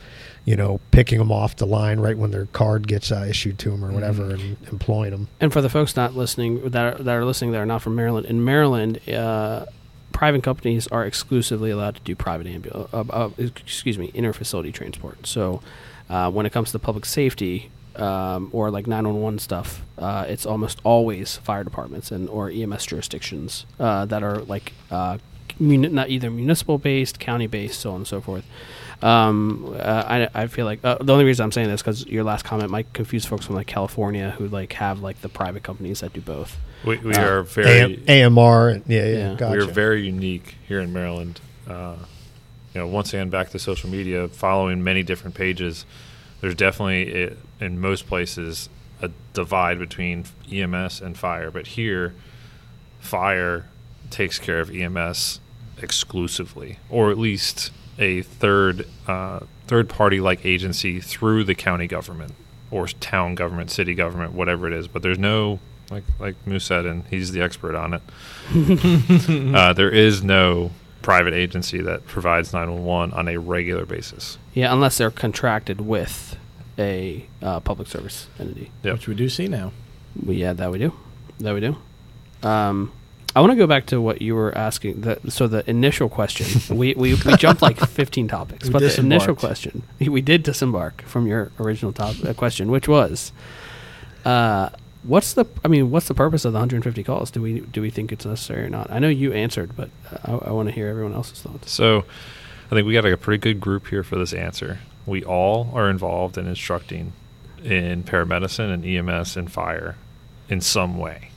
[0.49, 3.69] you know picking them off the line right when their card gets uh, issued to
[3.69, 5.27] them or whatever, and employing them.
[5.39, 7.95] And for the folks not listening that are, that are listening that are not from
[7.95, 9.67] Maryland, in Maryland, uh,
[10.11, 15.27] private companies are exclusively allowed to do private ambulance, uh, uh, excuse me, interfacility transport.
[15.27, 15.61] So
[16.09, 20.79] uh, when it comes to public safety um, or like 911 stuff, uh, it's almost
[20.83, 25.19] always fire departments and or EMS jurisdictions uh, that are like uh,
[25.59, 28.45] muni- not either municipal based, county based, so on and so forth.
[29.01, 30.03] Um, uh,
[30.35, 32.69] I, I feel like uh, the only reason I'm saying this because your last comment
[32.69, 36.19] might confuse folks from like California who like have like the private companies that do
[36.21, 36.57] both.
[36.85, 39.35] We, we Uh, are very AM, AMR, yeah, yeah, Yeah.
[39.35, 39.57] gotcha.
[39.57, 41.39] we are very unique here in Maryland.
[41.67, 41.95] Uh,
[42.73, 45.85] you know, once again, back to social media, following many different pages.
[46.41, 48.69] There's definitely i in most places
[49.01, 52.13] a divide between EMS and fire, but here,
[52.99, 53.65] fire
[54.09, 55.39] takes care of EMS
[55.81, 62.33] exclusively, or at least a third uh, third party like agency through the county government
[62.71, 64.87] or town government, city government, whatever it is.
[64.87, 65.59] But there's no
[65.91, 68.01] like like Moose said, and he's the expert on it.
[69.55, 74.37] uh, there is no private agency that provides 911 on a regular basis.
[74.53, 76.37] Yeah, unless they're contracted with
[76.77, 78.71] a uh, public service entity.
[78.83, 78.93] Yep.
[78.93, 79.71] Which we do see now.
[80.25, 80.93] We yeah, that we do,
[81.39, 81.77] that we do.
[82.47, 82.91] Um,
[83.35, 85.01] I want to go back to what you were asking.
[85.01, 88.99] The, so the initial question, we, we, we jumped like 15 topics, We but the
[88.99, 93.31] initial question, we did disembark from your original top, uh, question, which was,
[94.25, 94.69] uh,
[95.03, 97.31] what's the, I mean, what's the purpose of the 150 calls?
[97.31, 98.89] Do we do we think it's necessary or not?
[98.91, 99.89] I know you answered, but
[100.23, 101.71] I, I want to hear everyone else's thoughts.
[101.71, 102.05] So
[102.71, 104.79] I think we got a pretty good group here for this answer.
[105.05, 107.13] We all are involved in instructing
[107.63, 109.97] in paramedicine and EMS and fire
[110.49, 111.28] in some way,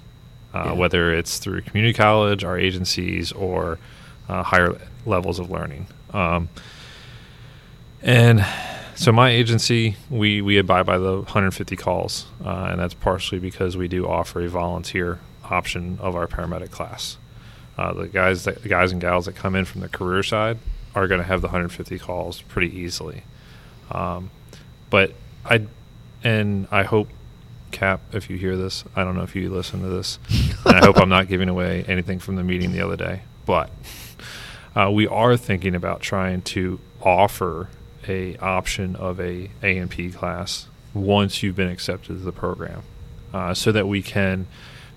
[0.54, 0.72] uh, Yeah.
[0.72, 3.78] whether it's through community college, our agencies, or
[4.28, 5.86] uh, higher levels of learning.
[6.12, 6.48] Um,
[8.02, 8.44] and
[8.94, 13.76] so my agency, we, we abide by the 150 calls, uh, and that's partially because
[13.76, 17.16] we do offer a volunteer option of our paramedic class.
[17.78, 20.58] Uh, the guys that the guys and gals that come in from the career side
[20.94, 23.22] are going to have the 150 calls pretty easily.
[23.90, 24.30] Um,
[24.90, 25.66] but I
[26.22, 27.08] and I hope
[27.72, 30.18] Cap, if you hear this, I don't know if you listen to this,
[30.64, 33.70] and I hope I'm not giving away anything from the meeting the other day, but
[34.76, 37.68] uh, we are thinking about trying to offer
[38.06, 42.82] a option of a A and P class once you've been accepted to the program,
[43.32, 44.46] uh, so that we can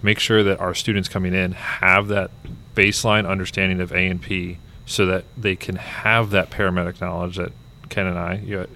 [0.01, 2.29] make sure that our students coming in have that
[2.75, 7.51] baseline understanding of A and P, so that they can have that paramedic knowledge that
[7.89, 8.67] Ken and I you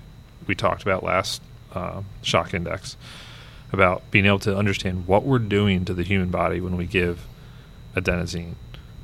[0.48, 1.42] we talked about last
[1.74, 2.98] uh, shock index
[3.72, 7.28] about being able to understand what we're doing to the human body when we give
[7.96, 8.56] adenosine,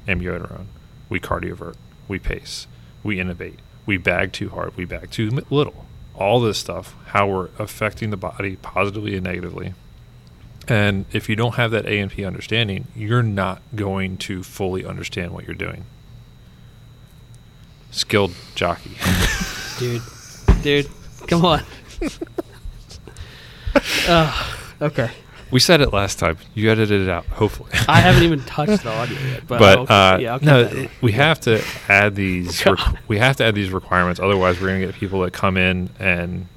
[0.07, 0.65] amiodarone,
[1.09, 1.75] we cardiovert,
[2.07, 2.67] we pace,
[3.03, 5.85] we intubate, we bag too hard, we bag too little.
[6.15, 9.73] All this stuff, how we're affecting the body positively and negatively.
[10.67, 14.85] And if you don't have that A and P understanding, you're not going to fully
[14.85, 15.85] understand what you're doing.
[17.91, 18.97] Skilled jockey.
[19.77, 20.01] dude,
[20.63, 20.89] dude,
[21.27, 21.63] come on.
[24.07, 25.11] uh, okay,
[25.51, 26.37] we said it last time.
[26.53, 27.69] You edited it out, hopefully.
[27.87, 31.63] I haven't even touched the audio yet, but, but uh, yeah, no, we have to
[31.87, 32.61] add these.
[32.61, 34.19] Requ- we have to add these requirements.
[34.19, 36.47] Otherwise, we're going to get people that come in and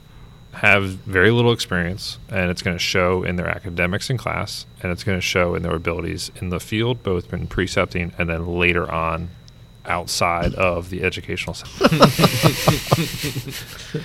[0.52, 4.90] have very little experience, and it's going to show in their academics in class, and
[4.90, 8.46] it's going to show in their abilities in the field, both in precepting and then
[8.46, 9.28] later on
[9.87, 12.04] outside of the educational center.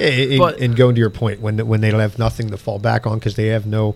[0.00, 3.06] And, But- and going to your point, when when they have nothing to fall back
[3.06, 3.94] on because they have no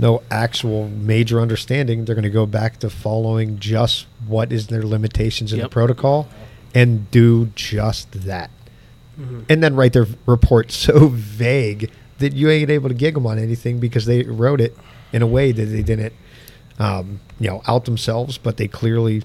[0.00, 4.82] no actual major understanding, they're going to go back to following just what is their
[4.82, 6.28] limitations in the protocol
[6.74, 8.50] and do just that,
[9.20, 9.40] Mm-hmm.
[9.48, 13.36] and then write their report so vague that you ain't able to gig them on
[13.38, 14.76] anything because they wrote it
[15.12, 16.12] in a way that they didn't,
[16.78, 19.22] um, you know, out themselves, but they clearly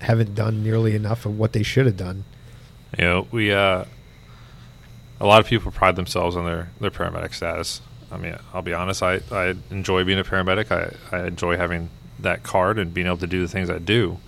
[0.00, 2.24] haven't done nearly enough of what they should have done.
[2.98, 3.84] You know, we uh,
[5.20, 7.80] a lot of people pride themselves on their their paramedic status.
[8.10, 9.02] I mean, I'll be honest.
[9.02, 10.72] I, I enjoy being a paramedic.
[10.72, 14.18] I, I enjoy having that card and being able to do the things I do.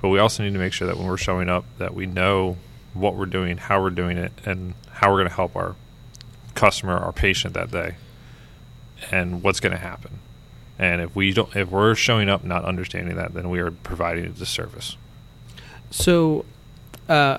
[0.00, 2.56] But we also need to make sure that when we're showing up, that we know
[2.94, 5.76] what we're doing, how we're doing it, and how we're going to help our
[6.54, 7.96] customer, our patient that day,
[9.10, 10.18] and what's going to happen.
[10.78, 14.24] And if we don't, if we're showing up not understanding that, then we are providing
[14.24, 14.96] a disservice.
[15.90, 16.44] So,
[17.08, 17.38] uh,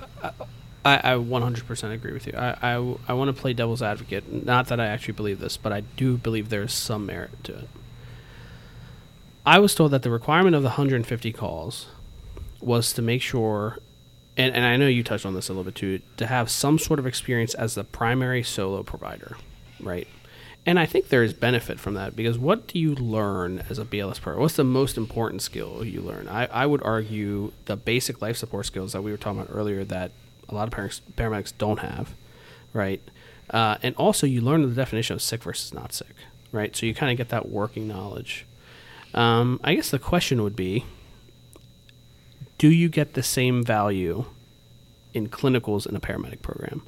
[0.84, 2.34] I, I 100% agree with you.
[2.36, 2.76] I,
[3.08, 4.30] I, want to play devil's advocate.
[4.44, 7.68] Not that I actually believe this, but I do believe there's some merit to it.
[9.46, 11.86] I was told that the requirement of the 150 calls
[12.60, 13.78] was to make sure,
[14.36, 16.78] and, and I know you touched on this a little bit too, to have some
[16.78, 19.36] sort of experience as the primary solo provider,
[19.80, 20.08] right?
[20.66, 23.84] And I think there is benefit from that because what do you learn as a
[23.84, 24.38] BLS pro?
[24.38, 26.26] What's the most important skill you learn?
[26.26, 29.84] I, I would argue the basic life support skills that we were talking about earlier
[29.84, 30.12] that
[30.48, 32.14] a lot of paramedics, paramedics don't have,
[32.72, 33.00] right?
[33.50, 36.14] Uh, and also, you learn the definition of sick versus not sick,
[36.52, 36.74] right?
[36.74, 38.46] So you kind of get that working knowledge.
[39.12, 40.84] Um, I guess the question would be
[42.58, 44.24] do you get the same value
[45.12, 46.82] in clinicals in a paramedic program?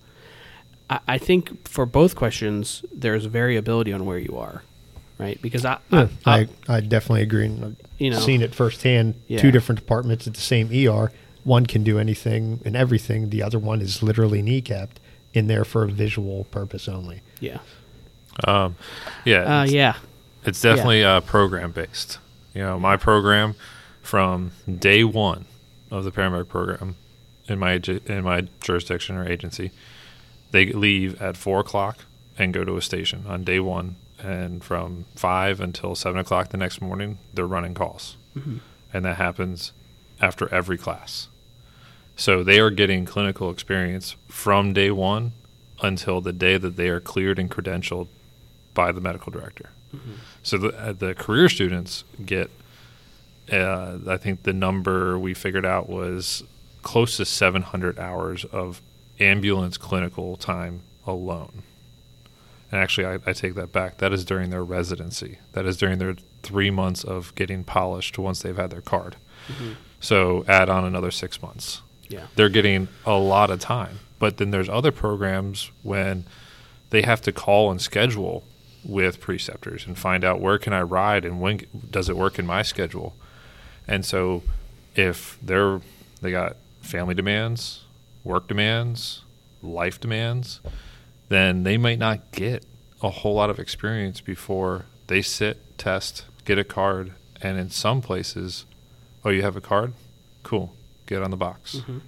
[0.89, 4.63] I, I think for both questions, there's variability on where you are,
[5.19, 5.41] right?
[5.43, 7.47] Because I, I, I, I definitely agree.
[7.47, 8.19] And I've You know.
[8.21, 9.21] seen it firsthand.
[9.29, 9.41] Yeah.
[9.41, 11.13] Two different departments at the same ER.
[11.47, 13.31] One can do anything and everything.
[13.31, 14.97] The other one is literally kneecapped
[15.33, 17.21] in there for a visual purpose only.
[17.41, 17.59] yeah,
[18.45, 18.75] Um,
[19.25, 19.95] yeah, uh, it's- yeah,
[20.45, 22.19] It's definitely uh, program based.
[22.55, 23.55] You know, my program
[24.03, 24.51] from
[24.89, 25.45] day one
[25.91, 26.97] of the paramedic program
[27.49, 29.71] in my in my jurisdiction or agency,
[30.51, 31.99] they leave at four o'clock
[32.39, 36.57] and go to a station on day one, and from five until seven o'clock the
[36.57, 38.17] next morning, they're running calls,
[38.93, 39.73] and that happens
[40.21, 41.29] after every class.
[42.17, 45.33] So they are getting clinical experience from day one
[45.83, 48.09] until the day that they are cleared and credentialed
[48.75, 49.71] by the medical director.
[50.43, 52.51] So the uh, the career students get,
[53.51, 56.43] uh, I think the number we figured out was
[56.83, 58.83] close to 700 hours of
[59.21, 61.63] ambulance clinical time alone.
[62.71, 63.99] And actually, I, I take that back.
[63.99, 65.39] That is during their residency.
[65.53, 69.17] That is during their three months of getting polished once they've had their card.
[70.01, 72.27] So add on another six months yeah.
[72.37, 73.99] they're getting a lot of time.
[74.19, 76.25] But then there's other programs when
[76.91, 78.45] they have to call and schedule
[78.85, 82.47] with preceptors and find out where can I ride and when does it work in
[82.47, 83.15] my schedule.
[83.89, 84.43] And so
[84.95, 85.81] if they're
[86.23, 87.83] they got family demands,
[88.25, 89.23] work demands,
[89.63, 90.61] life demands,
[91.29, 92.65] then they might not get
[93.03, 98.01] a whole lot of experience before they sit, test, get a card, and in some
[98.01, 98.65] places,
[99.25, 99.93] oh, you have a card?
[100.43, 100.75] Cool.
[101.07, 101.77] Get on the box.
[101.77, 101.99] Mm-hmm.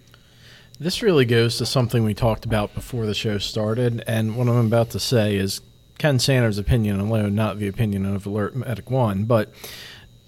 [0.81, 4.67] This really goes to something we talked about before the show started, and what I'm
[4.67, 5.61] about to say is
[5.99, 9.53] Ken Sanders' opinion alone, not the opinion of Alert Medic One, but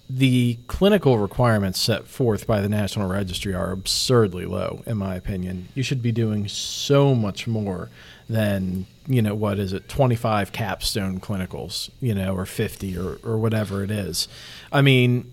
[0.09, 5.69] the clinical requirements set forth by the National Registry are absurdly low, in my opinion.
[5.73, 7.89] You should be doing so much more
[8.27, 13.37] than, you know, what is it, 25 capstone clinicals, you know, or 50 or, or
[13.37, 14.27] whatever it is.
[14.69, 15.31] I mean,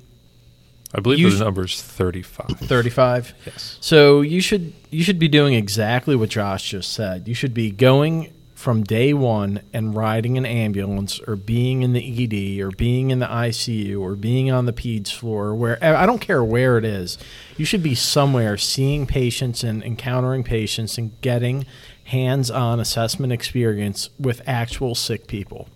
[0.94, 2.58] I believe the sh- number's 35.
[2.60, 3.34] 35.
[3.44, 3.78] Yes.
[3.80, 7.28] So you should you should be doing exactly what Josh just said.
[7.28, 12.24] You should be going from day one and riding an ambulance or being in the
[12.24, 16.06] ED or being in the ICU or being on the peds floor or where I
[16.06, 17.18] don't care where it is.
[17.56, 21.66] You should be somewhere seeing patients and encountering patients and getting
[22.04, 25.68] hands-on assessment experience with actual sick people.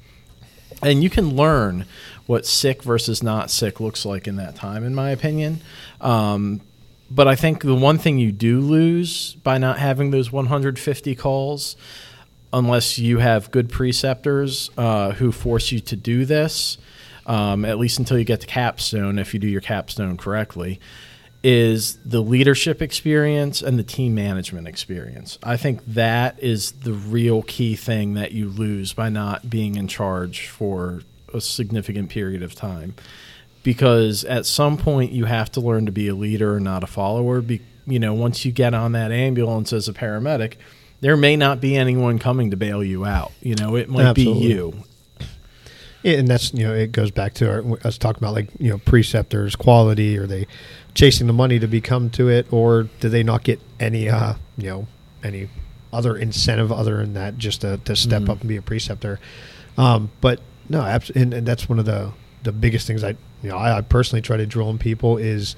[0.83, 1.85] And you can learn
[2.27, 5.61] what sick versus not sick looks like in that time, in my opinion.
[6.01, 6.61] Um,
[7.11, 11.77] but I think the one thing you do lose by not having those 150 calls,
[12.53, 16.79] unless you have good preceptors uh, who force you to do this,
[17.27, 20.81] um, at least until you get to capstone, if you do your capstone correctly,
[21.45, 25.39] is the leadership experience and the team management experience.
[25.43, 29.89] I think that is the real key thing that you lose by not being in
[29.89, 31.03] charge for
[31.35, 32.95] a significant period of time.
[33.63, 36.87] Because at some point you have to learn to be a leader and not a
[36.89, 37.41] follower.
[37.41, 40.55] Be, you know, once you get on that ambulance as a paramedic,
[41.01, 43.31] there may not be anyone coming to bail you out.
[43.41, 44.43] You know, it might Absolutely.
[44.43, 44.75] be you.
[46.03, 48.71] Yeah, and that's you know it goes back to our, us talking about like you
[48.71, 50.49] know preceptors quality are they
[50.95, 54.67] chasing the money to become to it or do they not get any uh you
[54.69, 54.87] know
[55.23, 55.49] any
[55.93, 58.31] other incentive other than that just to, to step Mhm.
[58.31, 59.21] up and be a preceptor
[59.79, 63.11] um but no abs- and, and that's one of the the biggest things I
[63.43, 65.57] you know I, I personally try to drill in people is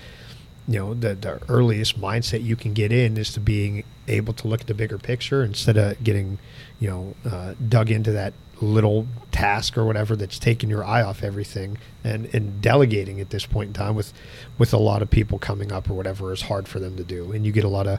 [0.69, 4.49] you know the the earliest mindset you can get in is to being able to
[4.49, 6.39] look at the bigger picture instead of getting
[6.81, 11.23] you know uh, dug into that little task or whatever that's taking your eye off
[11.23, 14.13] everything and and delegating at this point in time with
[14.59, 17.33] with a lot of people coming up or whatever is hard for them to do.
[17.33, 17.99] And you get a lot of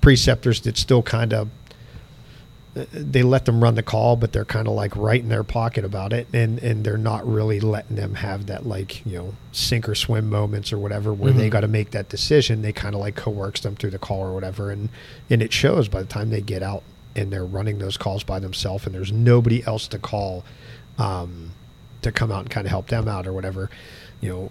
[0.00, 1.48] preceptors that still kind of
[2.74, 5.84] they let them run the call, but they're kind of like right in their pocket
[5.84, 9.88] about it, and and they're not really letting them have that like you know sink
[9.88, 11.52] or swim moments or whatever where they Mhm.
[11.52, 12.62] got to make that decision.
[12.62, 14.90] They kind of like coerce them through the call or whatever, and
[15.28, 16.82] and it shows by the time they get out
[17.16, 20.44] and they're running those calls by themselves, and there's nobody else to call
[20.98, 21.50] um,
[22.02, 23.70] to come out and kind of help them out or whatever.
[24.20, 24.50] You know,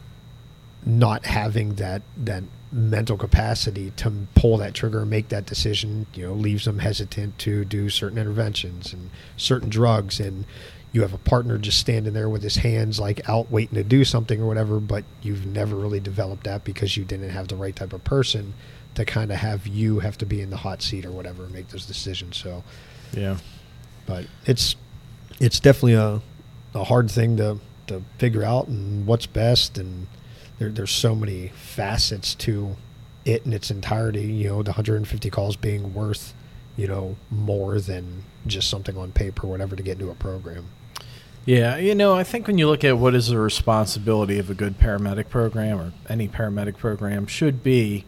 [0.86, 6.28] not having that that mental capacity to pull that trigger and make that decision, you
[6.28, 10.46] know, leaves them hesitant to do certain interventions and certain drugs and
[10.94, 14.04] you have a partner just standing there with his hands like out waiting to do
[14.04, 17.76] something or whatever, but you've never really developed that because you didn't have the right
[17.76, 18.54] type of person
[18.96, 21.54] to kind of have you have to be in the hot seat or whatever and
[21.54, 22.38] make those decisions.
[22.38, 22.64] So,
[23.14, 23.38] Yeah.
[24.06, 24.76] but it's
[25.40, 26.22] it's definitely a
[26.74, 30.08] a hard thing to to figure out and what's best and
[30.60, 32.76] there, there's so many facets to
[33.26, 36.34] it in its entirety you know the 150 calls being worth
[36.78, 40.68] you know more than just something on paper or whatever to get into a program.
[41.46, 44.54] Yeah, you know, I think when you look at what is the responsibility of a
[44.54, 48.04] good paramedic program or any paramedic program should be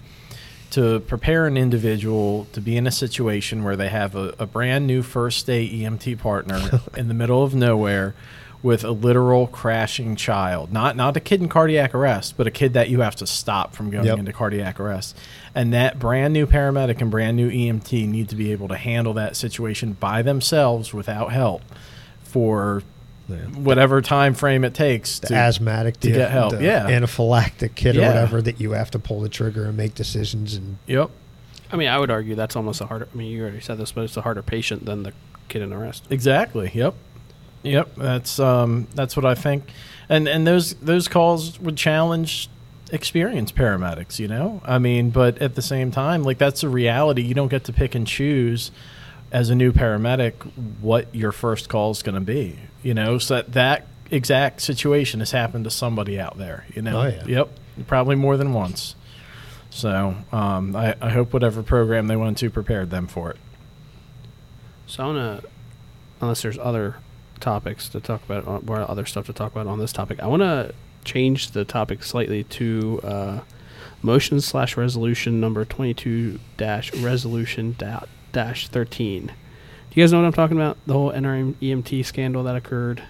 [0.72, 4.86] to prepare an individual to be in a situation where they have a, a brand
[4.86, 8.14] new first day EMT partner in the middle of nowhere
[8.62, 10.72] with a literal crashing child.
[10.72, 13.74] Not not a kid in cardiac arrest, but a kid that you have to stop
[13.74, 14.20] from going Yep.
[14.20, 15.16] into cardiac arrest.
[15.56, 19.14] And that brand new paramedic and brand new EMT need to be able to handle
[19.14, 21.62] that situation by themselves without help
[22.24, 22.84] for
[23.56, 26.90] whatever time frame it takes the to asthmatic to the, get help, the yeah.
[26.90, 30.78] anaphylactic kid or whatever that you have to pull the trigger and make decisions and
[30.88, 31.12] Yep.
[31.72, 33.08] I mean, I would argue that's almost a harder.
[33.14, 35.14] I mean, you already said this, but it's a harder patient than the
[35.50, 36.06] kid in arrest.
[36.10, 36.72] Exactly.
[36.74, 36.96] Yep.
[37.64, 37.96] Yep.
[37.96, 39.72] That's um that's what I think.
[40.08, 42.50] And and those those calls would challenge
[42.92, 44.62] experienced paramedics, you know?
[44.66, 47.22] I mean, but at the same time, like that's a reality.
[47.22, 48.72] You don't get to pick and choose
[49.32, 50.34] as a new paramedic
[50.82, 53.18] what your first call is going to be, you know?
[53.18, 57.02] So that that exact situation has happened to somebody out there, you know?
[57.02, 57.26] Oh, yeah.
[57.26, 57.50] Yep.
[57.88, 58.96] Probably more than once.
[59.70, 63.38] So, um, I, I hope whatever program they went to prepared them for it.
[64.88, 65.50] So I want to,
[66.22, 66.96] unless there's other
[67.40, 70.28] topics to talk about, or or other stuff to talk about on this topic, I
[70.28, 70.74] want to
[71.06, 73.40] change the topic slightly to uh,
[74.02, 77.76] motion slash resolution number 22 dash resolution
[78.32, 79.28] dash 13.
[79.28, 79.32] Do
[79.94, 80.78] you guys know what I'm talking about?
[80.86, 83.02] The whole NREMT scandal that occurred?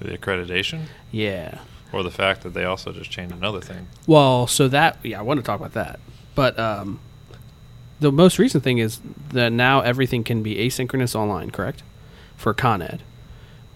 [0.00, 1.58] The accreditation, Yeah.
[1.92, 3.86] or the fact that they also just changed another thing.
[4.06, 5.98] Well, so that yeah, I want to talk about that.
[6.34, 7.00] But um,
[8.00, 9.00] the most recent thing is
[9.30, 11.82] that now everything can be asynchronous online, correct?
[12.36, 13.02] For Con Ed.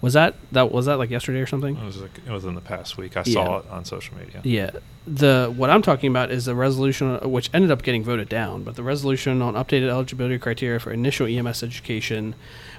[0.05, 1.77] Was that that was that like yesterday or something?
[1.79, 3.17] It was like, it was in the past week.
[3.17, 3.33] I Yeah.
[3.33, 4.43] saw it on social media.
[4.45, 4.71] Yeah.
[5.07, 8.75] The what I'm talking about is the resolution which ended up getting voted down, but
[8.77, 12.35] the resolution on updated eligibility criteria for initial EMS education,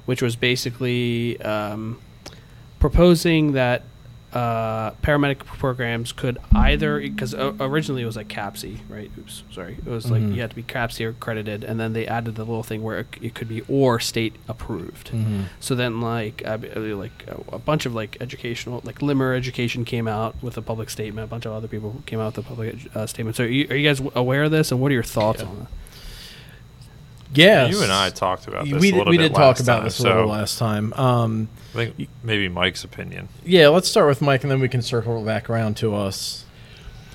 [0.05, 1.97] which was basically um,
[2.79, 3.81] proposing that
[4.35, 9.09] uh, paramedic programs could either because originally it was like CAPSI, right?
[9.17, 10.35] Oops, sorry, it was like Mhm.
[10.35, 13.07] you had to be CAPSI accredited, and then they added the little thing where it,
[13.21, 15.11] it could be or state approved.
[15.11, 15.43] Mm-hmm.
[15.61, 19.85] So then, like, uh, uh, like uh, a bunch of like educational, like Limmer Education
[19.85, 21.23] came out with a public statement.
[21.23, 23.37] A bunch of other people came out with a public uh, statement.
[23.37, 24.69] So, are you, are you guys aware of this?
[24.71, 25.47] And what are your thoughts Yeah.
[25.47, 25.67] on it?
[27.33, 28.79] Yeah, You and I talked about this.
[28.79, 30.27] we a did, little we bit did talk last about time, this a so little
[30.29, 30.93] last time.
[30.93, 33.27] Um, I think maybe Mike's opinion.
[33.43, 36.45] yeah, let's start with Mike, and then we can circle back around to us.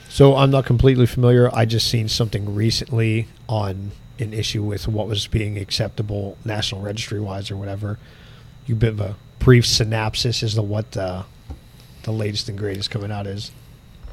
[0.08, 1.48] So I'm not completely familiar.
[1.54, 7.20] I just seen something recently on an issue with what was being acceptable national registry
[7.20, 7.98] wise or whatever.
[8.66, 11.22] You bit of a brief synopsis as to what uh,
[12.02, 13.52] the latest and greatest coming out is.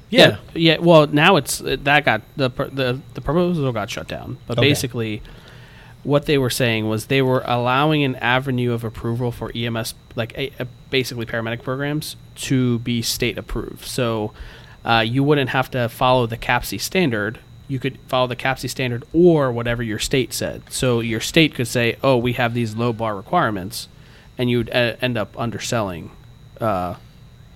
[0.09, 0.77] Yeah, yeah.
[0.77, 4.37] Well, now it's uh, that got the the the proposal got shut down.
[4.47, 4.69] But Okay.
[4.69, 5.21] basically,
[6.03, 10.37] what they were saying was they were allowing an avenue of approval for EMS, like
[10.37, 13.85] a, a basically paramedic programs, to be state approved.
[13.85, 14.33] So
[14.83, 17.39] uh, you wouldn't have to follow the CAPSI standard.
[17.67, 20.63] You could follow the CAPSI standard or whatever your state said.
[20.69, 23.87] So your state could say, "Oh, we have these low bar requirements,"
[24.37, 26.11] and you'd uh, end up underselling.
[26.59, 26.95] Uh,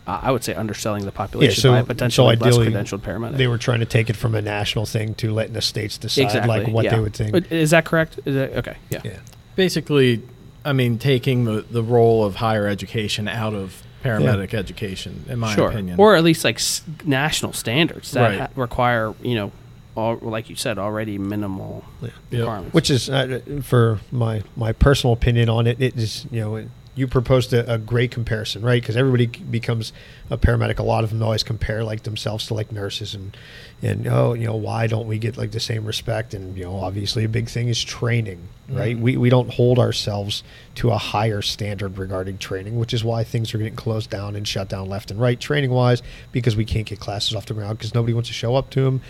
[0.06, 3.38] I would say underselling the population so- by a so potentially less credentialed paramedic.
[3.38, 6.24] They were trying to take it from a national thing to letting the states decide
[6.24, 6.96] exactly like what yeah.
[6.96, 7.52] they would think.
[7.52, 8.20] Is that correct?
[8.26, 9.02] Is that, okay, yeah.
[9.04, 9.20] yeah.
[9.56, 10.24] basically,
[10.64, 15.54] I mean, taking the, the role of higher education out of paramedic education, in my
[15.56, 15.70] sure.
[15.70, 16.00] opinion.
[16.00, 18.40] Or at least like s- national standards that Right.
[18.40, 19.52] ha- require, you know,
[19.96, 22.12] all, like you said, already minimal Yep.
[22.32, 22.74] requirements.
[22.74, 27.08] Which is, uh, for my my personal opinion on it, it is you know you
[27.08, 28.82] proposed a, a great comparison, right?
[28.82, 29.94] Because everybody becomes
[30.30, 30.78] a paramedic.
[30.78, 33.36] A lot of them always compare like themselves to like nurses and
[33.82, 36.34] and oh you know why don't we get like the same respect?
[36.34, 38.98] And you know obviously a big thing is training, right?
[38.98, 39.02] Mhm.
[39.02, 40.44] We we don't hold ourselves
[40.76, 44.46] to a higher standard regarding training, which is why things are getting closed down and
[44.46, 46.02] shut down left and right training wise
[46.34, 48.82] because we can't get classes off the ground because nobody wants to show up to
[48.84, 49.02] them.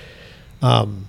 [0.62, 1.08] Um,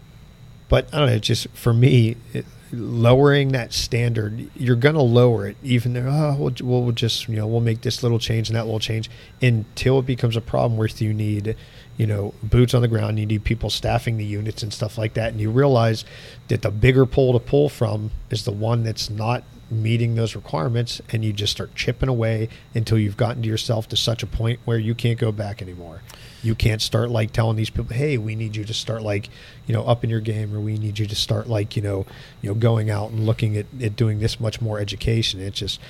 [0.71, 1.19] but I don't know.
[1.19, 5.57] Just for me, it, lowering that standard, you're going to lower it.
[5.63, 8.65] Even though oh, we'll, we'll just you know we'll make this little change and that
[8.65, 9.11] little change
[9.41, 11.57] until it becomes a problem where you need
[11.97, 13.19] you know boots on the ground.
[13.19, 16.05] You need people staffing the units and stuff like that, and you realize
[16.49, 21.01] that the bigger pole to pull from is the one that's not meeting those requirements
[21.09, 24.61] and you just start chipping away until you've gotten to yourself to such a point
[24.67, 26.03] where you can't go back anymore
[26.43, 29.29] you can't start like telling these people hey we need you to start like
[29.67, 32.05] you know up in your game or we need you to start like you know
[32.41, 35.41] you know going out and looking at, at doing this much more education.
[35.41, 35.81] It's just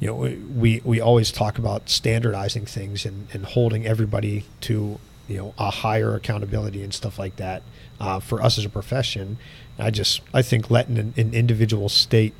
[0.00, 0.14] you know
[0.56, 5.70] we we always talk about standardizing things and, and holding everybody to you know a
[5.70, 7.62] higher accountability and stuff like that
[8.00, 9.38] uh, for us as a profession.
[9.78, 12.34] I just i think letting an, an individual state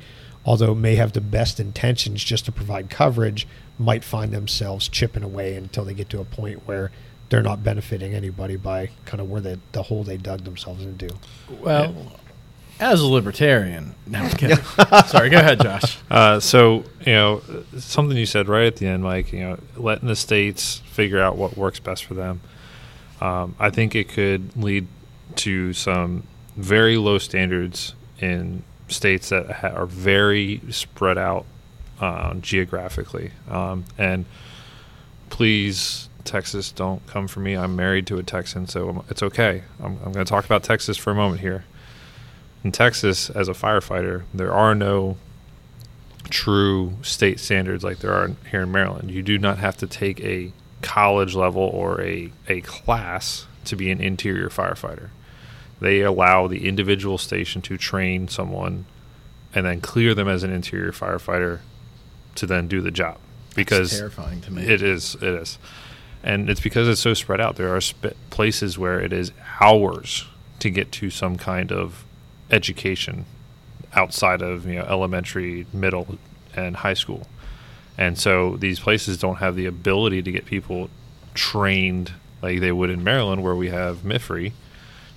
[0.45, 3.47] although may have the best intentions just to provide coverage
[3.77, 6.91] might find themselves chipping away until they get to a point where
[7.35, 11.13] they're not benefiting anybody by kind of where they, the hole they dug themselves into.
[11.59, 11.93] well,
[12.79, 14.55] as a libertarian, no, I'm kidding.
[15.07, 15.97] Sorry, go ahead, Josh.
[16.09, 17.41] Uh, so you know
[17.77, 19.33] something you said right at the end, Mike.
[19.33, 22.39] You know, letting the states figure out what works best for them.
[23.19, 24.87] Um, I think it could lead
[25.35, 26.23] to some
[26.55, 31.45] very low standards in states that ha- are very spread out
[31.99, 33.31] uh, geographically.
[33.49, 34.23] Um, and
[35.29, 37.55] please, Texas, don't come for me.
[37.55, 39.63] I'm married to a Texan, so it's okay.
[39.79, 41.65] I'm, I'm going to talk about Texas for a moment here.
[42.63, 45.17] In Texas, as a firefighter, there are no
[46.29, 49.11] true state standards like there are here in Maryland.
[49.11, 50.51] You do not have to take a
[50.81, 55.09] college level or a, a class to be an interior firefighter.
[55.79, 58.85] They allow the individual station to train someone
[59.53, 61.59] and then clear them as an interior firefighter
[62.35, 63.17] to then do the job
[63.55, 64.63] because It's terrifying to me.
[64.63, 65.15] it is.
[65.15, 65.57] It is.
[66.25, 67.55] And it's because it's so spread out.
[67.55, 70.25] There are sp- places where it is hours
[70.59, 72.03] to get to some kind of
[72.51, 73.25] education
[73.93, 76.17] outside of you know elementary, middle,
[76.55, 77.27] and high school.
[77.97, 80.89] And so these places don't have the ability to get people
[81.33, 82.11] trained
[82.41, 84.51] like they would in Maryland, where we have MFRI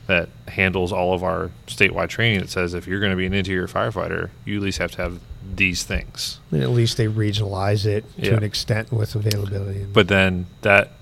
[0.06, 2.40] that handles all of our statewide training.
[2.40, 5.02] That says if you're going to be an interior firefighter, you at least have to
[5.02, 5.20] have
[5.54, 6.38] these things.
[6.50, 8.34] And at least they regionalize it to Yeah.
[8.34, 9.86] an extent with availability.
[9.92, 10.92] But then that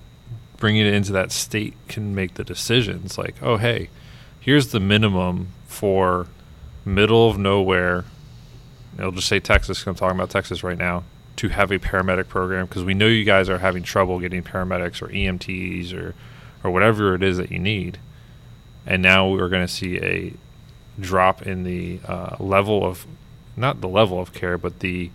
[0.57, 3.89] bringing it into that state can make the decisions like, oh, hey,
[4.39, 6.27] here's the minimum for
[6.83, 8.05] middle of nowhere.
[8.99, 11.03] I'll just say Texas, I'm talking about Texas right now.
[11.37, 15.03] to have a paramedic program because we know you guys are having trouble getting paramedics
[15.03, 16.15] or EMTs or
[16.63, 17.99] or whatever it is that you need.
[18.85, 20.33] And now we're going to see a
[20.99, 23.05] drop in the uh, level of
[23.55, 25.11] not the level of care, but the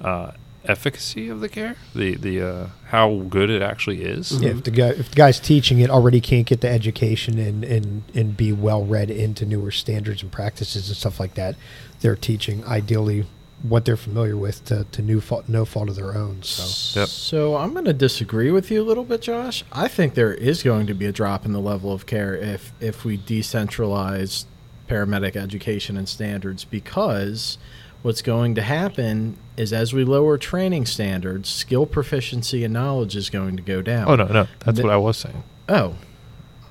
[0.00, 0.32] uh,
[0.64, 4.40] efficacy of the care, the the uh, how good it actually is.
[4.40, 7.64] Yeah, if the guy if the guy's teaching it already can't get the education and
[7.64, 11.56] and and be well read into newer standards and practices and stuff like that,
[12.00, 13.26] they're teaching ideally
[13.62, 16.42] what they're familiar with to, to new fault, no fault of their own.
[16.42, 17.08] So Yep.
[17.08, 19.64] So I'm going to disagree with you a little bit, Josh.
[19.72, 22.72] I think there is going to be a drop in the level of care if
[22.80, 24.46] if we decentralize
[24.88, 27.56] paramedic education and standards because
[28.02, 33.30] what's going to happen is as we lower training standards, skill proficiency and knowledge is
[33.30, 34.08] going to go down.
[34.08, 35.42] Oh no, no, that's The- what I was saying.
[35.68, 35.94] Oh,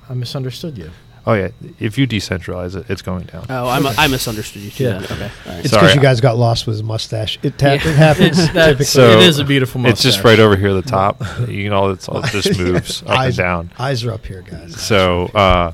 [0.08, 0.90] I misunderstood you.
[1.24, 3.46] Oh yeah, if you decentralize it, it's going down.
[3.48, 4.84] Oh, I'm, I misunderstood you too.
[4.84, 4.96] Yeah.
[5.04, 5.12] Okay.
[5.46, 5.64] All right.
[5.64, 7.38] it's because you guys got lost with his mustache.
[7.44, 7.74] It, ta- Yeah.
[7.74, 8.84] it happens It's typically.
[8.86, 9.92] So- it is a beautiful mustache.
[9.92, 11.22] It's just right over here at the top.
[11.48, 13.70] you know, it's all it just moves up and down.
[13.78, 14.80] Eyes are up here, guys.
[14.80, 15.72] So uh,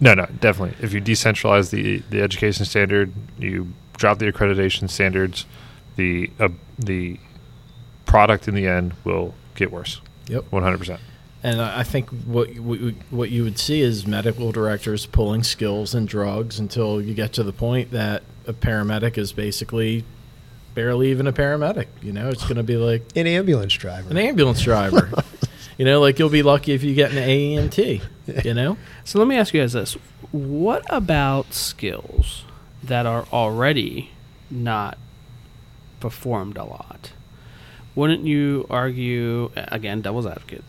[0.00, 0.76] no, no, definitely.
[0.80, 5.46] If you decentralize the the education standard, you drop the accreditation standards,
[5.96, 7.18] the uh, the
[8.04, 10.00] product in the end will get worse.
[10.28, 10.44] Yep.
[10.50, 11.00] one hundred percent.
[11.42, 15.94] And I I think what you- what you would see is medical directors pulling skills
[15.94, 20.04] and drugs until you get to the point that a paramedic is basically
[20.74, 21.86] barely even a paramedic.
[22.02, 24.10] You know, it's going to be like An ambulance driver.
[24.10, 25.10] an ambulance driver.
[25.78, 28.02] you know, like you'll be lucky if you get an AEMT.
[28.44, 29.94] You know, So let me ask you guys this:
[30.32, 32.44] What about skills
[32.86, 34.10] that are already
[34.50, 34.98] not
[36.00, 37.12] performed a lot?
[37.94, 40.64] Wouldn't you argue again, devil's advocate?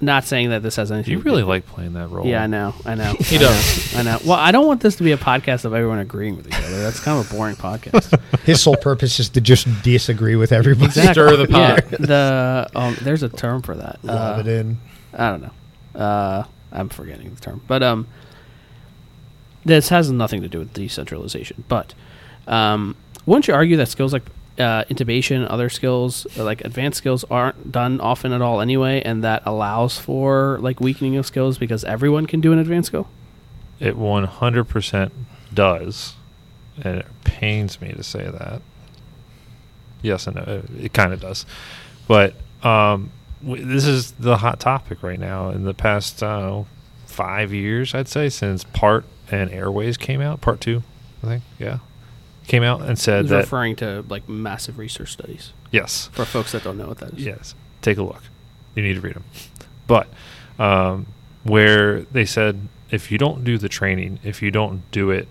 [0.00, 1.12] Not saying that this has anything.
[1.12, 2.26] You to really do- like playing that role.
[2.26, 2.74] Yeah, I know.
[2.84, 3.14] I know.
[3.18, 3.94] He I does.
[3.94, 4.18] Know, I know.
[4.26, 6.82] Well, I don't want this to be a podcast of everyone agreeing with each other.
[6.82, 8.20] That's kind of a boring podcast.
[8.44, 10.90] His sole purpose is to just disagree with everybody.
[10.92, 11.82] Stir the pot.
[11.90, 14.04] Yeah, the um, there's a term for that.
[14.04, 14.78] Lob Uh, it in.
[15.14, 15.98] I don't know.
[16.00, 18.06] Uh, I'm forgetting the term, but um,
[19.66, 21.64] this has nothing to do with decentralization.
[21.68, 21.92] But
[22.46, 22.96] um,
[23.26, 24.22] wouldn't you argue that skills like
[24.58, 29.22] uh, intubation, other skills uh, like advanced skills aren't done often at all anyway, and
[29.24, 33.08] that allows for like weakening of skills because everyone can do an advanced skill?
[33.80, 35.12] It one hundred percent
[35.52, 36.14] does,
[36.82, 38.62] and it pains me to say that.
[40.02, 40.36] Yes and
[40.78, 41.44] it kind of does,
[42.06, 43.10] but um,
[43.42, 45.50] w- this is the hot topic right now.
[45.50, 46.66] In the past, know,
[47.06, 50.82] five years, I'd say, since Part and Airways came out, Part Two,
[51.22, 51.78] I think, yeah,
[52.46, 56.64] came out and said that referring to like massive research studies yes, for folks that
[56.64, 57.24] don't know what that is.
[57.24, 58.22] Yes, take a look.
[58.74, 59.24] You need to read them.
[59.86, 60.08] But
[60.58, 61.06] um,
[61.44, 65.28] where they said if you don't do the training, if you don't do it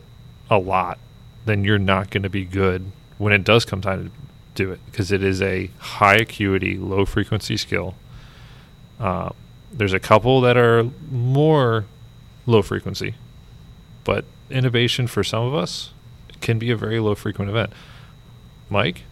[0.50, 1.00] a lot,
[1.46, 4.12] then you're not going to be good when it does come time to
[4.56, 7.96] do it because it is a high acuity, low frequency skill.
[9.00, 9.30] Uh,
[9.72, 11.86] there's a couple that are more
[12.46, 13.16] low frequency,
[14.06, 15.92] but intubation for some of us
[16.40, 17.74] can be a very low frequent event.
[18.70, 19.04] Mike,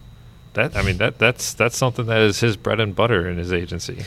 [0.54, 3.52] that I mean that that's that's something that is his bread and butter in his
[3.52, 4.04] agency.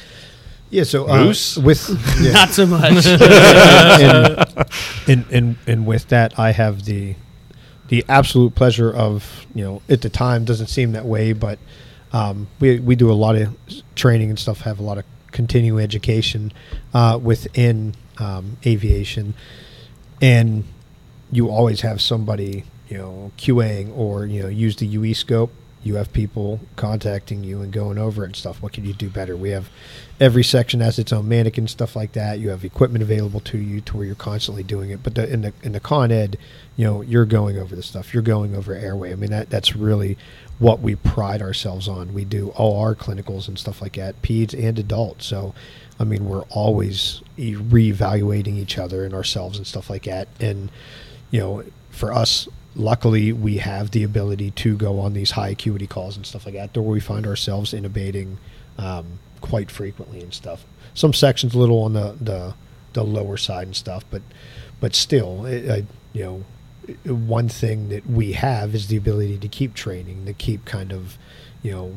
[0.69, 1.57] Yeah, so uh, Moose?
[1.57, 1.87] with
[2.21, 2.31] yeah.
[2.31, 3.05] Not so much.
[3.05, 4.47] and,
[5.07, 7.15] and and and with that, I have the
[7.89, 11.59] the absolute pleasure of you know at the time doesn't seem that way, but
[12.11, 13.55] um, we we do a lot of
[13.95, 16.51] training and stuff, have a lot of continuing education
[16.93, 19.33] uh, within um, aviation,
[20.21, 20.65] and
[21.31, 25.51] you always have somebody you know QAing or you know use the UE scope.
[25.83, 28.61] You have people contacting you and going over and stuff.
[28.61, 29.37] What can you do better?
[29.37, 29.69] We have
[30.19, 32.39] every section has its own mannequin stuff like that.
[32.39, 35.01] You have equipment available to you to where you're constantly doing it.
[35.01, 36.37] But the, in the in the con ed,
[36.75, 38.13] you know, you're going over the stuff.
[38.13, 39.11] You're going over airway.
[39.11, 40.17] I mean, that that's really
[40.59, 42.13] what we pride ourselves on.
[42.13, 45.25] We do all our clinicals and stuff like that, peds and adults.
[45.25, 45.53] So,
[45.99, 50.27] I mean, we're always reevaluating each other and ourselves and stuff like that.
[50.39, 50.69] And
[51.31, 55.87] you know, for us, luckily, we have the ability to go on these high acuity
[55.87, 58.37] calls and stuff like that, where we find ourselves intubating
[58.77, 60.65] um, quite frequently and stuff.
[60.93, 62.53] Some sections a little on the, the
[62.93, 64.21] the lower side and stuff, but
[64.79, 66.43] but still, it, I, you know,
[67.13, 71.17] one thing that we have is the ability to keep training, to keep kind of,
[71.61, 71.95] you know,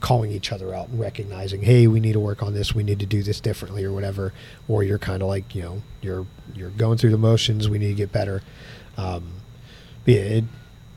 [0.00, 3.00] calling each other out and recognizing, hey, we need to work on this, we need
[3.00, 4.32] to do this differently or whatever.
[4.68, 7.88] Or you're kind of like, you know, you're you're going through the motions, we need
[7.88, 8.42] to get better.
[8.96, 9.32] Um,
[10.04, 10.44] yeah, it,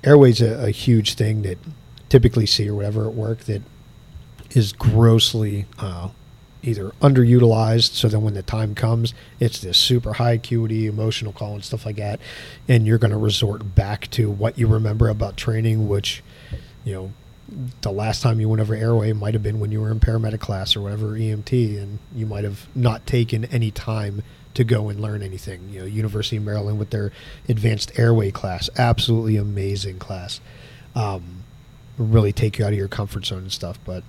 [0.03, 1.57] airway's a, a huge thing that
[2.09, 3.61] typically see or whatever at work that
[4.51, 6.09] is grossly uh,
[6.63, 7.93] either underutilized.
[7.93, 11.85] So then when the time comes, it's this super high acuity emotional call and stuff
[11.85, 12.19] like that,
[12.67, 16.23] and you're going to resort back to what you remember about training, which
[16.83, 17.13] you know
[17.81, 20.39] the last time you went over airway might have been when you were in paramedic
[20.39, 24.23] class or whatever EMT, and you might have not taken any time
[24.53, 25.69] to go and learn anything.
[25.69, 27.11] You know, University of Maryland with their
[27.49, 30.39] advanced airway class, absolutely amazing class.
[30.95, 31.43] Um,
[31.97, 33.79] really take you out of your comfort zone and stuff.
[33.85, 34.03] But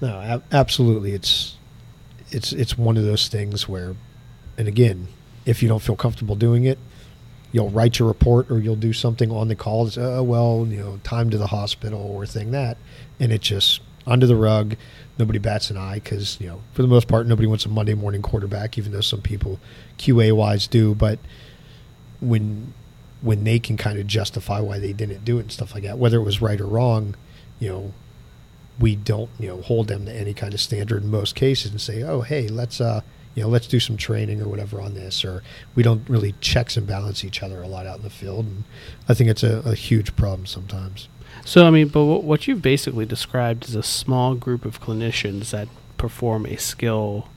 [0.00, 1.56] no, absolutely, it's
[2.30, 3.96] it's it's one of those things where,
[4.56, 5.08] and again,
[5.44, 6.78] if you don't feel comfortable doing it,
[7.52, 9.86] you'll write your report or you'll do something on the call.
[9.86, 12.76] It's, uh, well, you know, time to the hospital or thing that,
[13.18, 14.76] and it just under the rug.
[15.18, 17.94] Nobody bats an eye because you know, for the most part, nobody wants a Monday
[17.94, 19.58] morning quarterback, even though some people
[19.98, 20.94] QA wise do.
[20.94, 21.18] But
[22.20, 22.72] when
[23.20, 25.98] when they can kind of justify why they didn't do it and stuff like that,
[25.98, 27.16] whether it was right or wrong,
[27.58, 27.92] you know,
[28.78, 31.80] we don't you know hold them to any kind of standard in most cases and
[31.80, 33.00] say, oh hey, let's uh
[33.38, 35.44] you know let's do some training or whatever on this, or
[35.76, 38.64] we don't really checks and balance each other a lot out in the field, and
[39.08, 41.08] I think it's a, a huge problem sometimes.
[41.44, 45.50] So I mean, but wh- what you've basically described is a small group of clinicians
[45.50, 45.68] that
[45.98, 47.28] perform a skill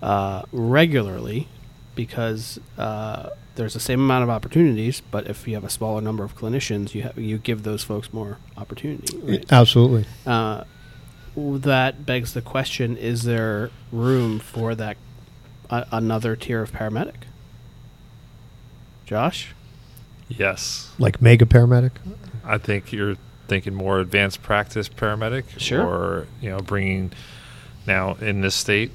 [0.00, 1.48] uh, regularly,
[1.94, 5.02] because uh, there's the same amount of opportunities.
[5.02, 8.10] But if you have a smaller number of clinicians, you have, you give those folks
[8.10, 9.18] more opportunity.
[9.18, 9.52] Right?
[9.52, 10.06] Absolutely.
[10.24, 10.64] Uh,
[11.36, 14.96] that begs the question: Is there room for that
[15.70, 17.14] uh, another tier of paramedic?
[19.06, 19.54] Josh,
[20.28, 20.92] Yes.
[20.98, 21.90] Like mega paramedic.
[22.44, 23.16] I think you're
[23.48, 25.84] thinking more advanced practice paramedic, Sure.
[25.84, 27.12] or you know, bringing
[27.84, 28.92] now in this state,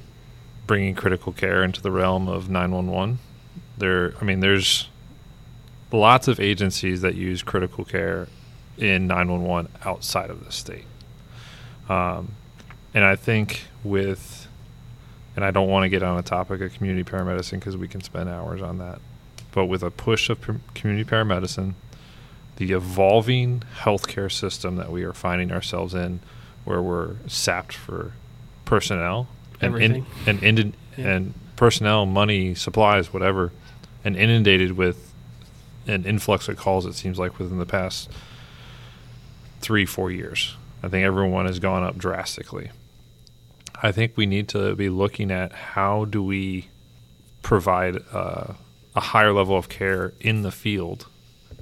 [0.66, 3.18] bringing critical care into the realm of 911.
[3.76, 4.88] There, I mean, there's
[5.92, 8.28] lots of agencies that use critical care
[8.78, 10.84] in 911 outside of the state,
[11.90, 12.32] um,
[12.94, 14.35] and I think with,
[15.36, 18.00] and I don't want to get on a topic of community paramedicine because we can
[18.00, 19.00] spend hours on that,
[19.52, 20.40] but with a push of
[20.74, 21.74] community paramedicine
[22.56, 26.18] the evolving healthcare system that we are finding ourselves in,
[26.64, 28.12] where we're sapped for
[28.64, 29.28] personnel
[29.60, 31.06] and in, and indi- Yeah.
[31.08, 33.52] and personnel, money, supplies, whatever,
[34.06, 35.12] and inundated with
[35.86, 36.86] an influx of calls.
[36.86, 38.10] It seems like within the past
[39.60, 42.70] three, four years, I think everyone has gone up drastically.
[43.82, 46.68] I think we need to be looking at how do we
[47.42, 48.54] provide uh,
[48.94, 51.06] a higher level of care in the field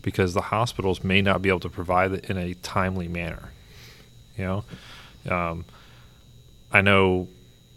[0.02, 3.50] because the hospitals may not be able to provide it in a timely manner.
[4.36, 4.64] You know,
[5.34, 5.64] um,
[6.72, 7.28] I know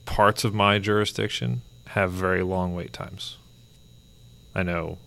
[0.06, 3.38] parts of my jurisdiction have very long wait times.
[4.54, 4.98] I know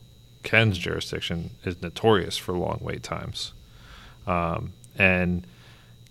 [0.43, 3.53] Ken's jurisdiction is notorious for long wait times.
[4.27, 5.47] Um, and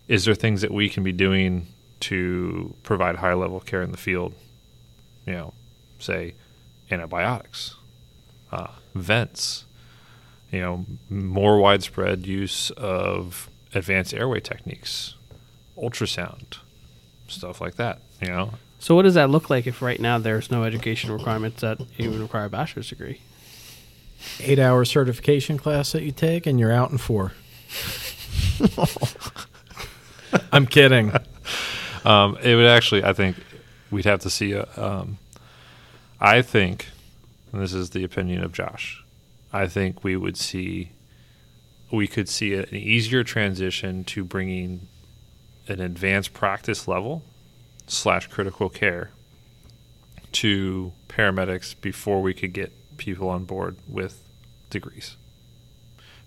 [0.08, 1.68] is there things that we can be doing
[2.02, 4.34] to provide higher level care in the field?
[5.26, 5.54] You know,
[6.00, 6.34] say
[6.91, 7.76] antibiotics,
[8.52, 9.66] uh, vents,
[10.52, 15.16] you know, more widespread use of advanced airway techniques,
[15.78, 16.58] ultrasound,
[17.28, 18.00] stuff like that.
[18.22, 21.62] You know, So what does that look like if right now there's no education requirements
[21.62, 23.22] that even require a bachelor's degree?
[24.41, 27.34] Eight hour certification class that you take, and you're out in four.
[30.52, 31.14] I'm kidding.
[32.06, 33.38] Um, it would actually, I think,
[33.91, 34.54] we'd have to see.
[34.54, 35.18] A, um,
[36.20, 36.88] I think,
[37.52, 39.04] and this is the opinion of Josh,
[39.52, 40.91] I think we would see,
[41.91, 44.88] we could see an easier transition to bringing
[45.68, 47.24] an advanced practice level
[47.88, 49.12] slash critical care
[50.32, 54.22] to paramedics before we could get people on board with
[54.70, 55.16] degrees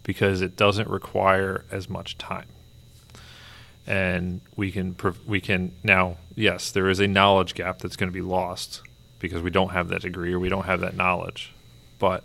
[0.03, 2.47] because it doesn't require as much time
[3.87, 8.15] and we can we can now yes there is a knowledge gap that's going to
[8.15, 8.81] be lost
[9.23, 11.53] because we don't have that degree or we don't have that knowledge.
[11.99, 12.25] But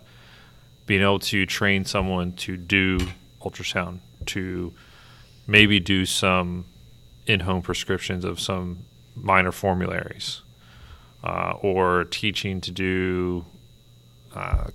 [0.84, 2.98] being able to train someone to do
[3.40, 4.74] ultrasound to
[5.46, 6.66] maybe do some
[7.26, 8.80] in-home prescriptions of some
[9.14, 10.42] minor formularies
[11.22, 13.44] uh, or teaching to do
[14.34, 14.66] uh,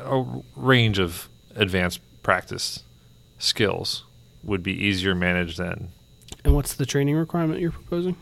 [0.00, 0.24] a
[0.56, 2.82] range of advanced practice
[3.38, 4.04] skills
[4.42, 5.90] would be easier managed than
[6.44, 8.16] And what's the training requirement you're proposing?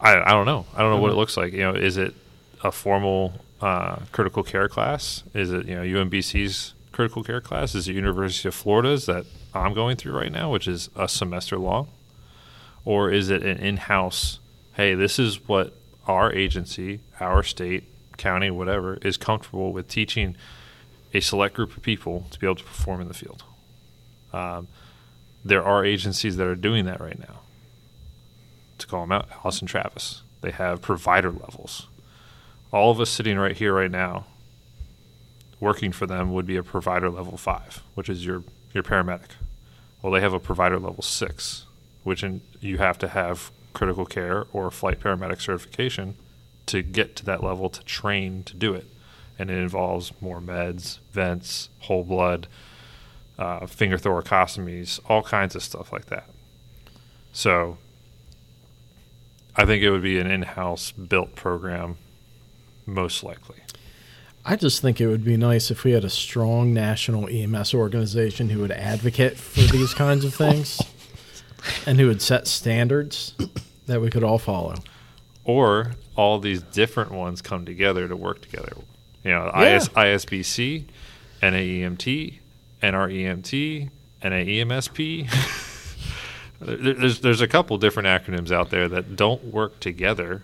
[0.00, 0.66] I, I don't know.
[0.74, 1.18] I don't know what it Mhm.
[1.18, 1.52] looks like.
[1.52, 2.14] You know, is it
[2.62, 5.22] a formal uh, critical care class?
[5.32, 7.74] Is it you know UMBC's critical care class?
[7.74, 9.24] Is it University of Florida's that
[9.54, 11.88] I'm going through right now, which is a semester long,
[12.84, 14.40] or is it an in-house?
[14.74, 15.72] Hey, this is what
[16.06, 17.84] our agency, our state,
[18.18, 20.36] county, whatever, is comfortable with teaching
[21.14, 23.42] a select group of people to be able to perform in the field.
[24.34, 24.68] Um,
[25.44, 27.40] there are agencies that are doing that right now
[28.78, 30.22] to call them out, Austin-Travis.
[30.40, 31.86] They have provider levels.
[32.72, 34.26] All of us sitting right here, right now,
[35.60, 38.42] working for them would be a provider level five, which is your
[38.74, 39.30] your paramedic.
[40.02, 41.64] Well, they have a provider level six,
[42.04, 46.16] which in, you have to have critical care or flight paramedic certification
[46.66, 48.86] to get to that level to train to do it.
[49.38, 52.48] And it involves more meds, vents, whole blood,
[53.38, 56.28] uh, finger thoracostomies, all kinds of stuff like that.
[57.32, 57.78] So
[59.54, 61.96] I think it would be an in house built program,
[62.86, 63.56] most likely.
[64.44, 68.48] I just think it would be nice if we had a strong national EMS organization
[68.48, 70.80] who would advocate for these kinds of things
[71.86, 73.34] and who would set standards
[73.86, 74.76] that we could all follow.
[75.44, 78.72] Or all these different ones come together to work together.
[79.24, 79.76] You know, Yeah.
[79.76, 80.84] IS, ISBC,
[81.42, 82.38] NAEMT,
[82.92, 83.90] NREMT,
[84.22, 85.28] NAEMSP.
[86.58, 90.42] There- there's, there's a couple different acronyms out there that don't work together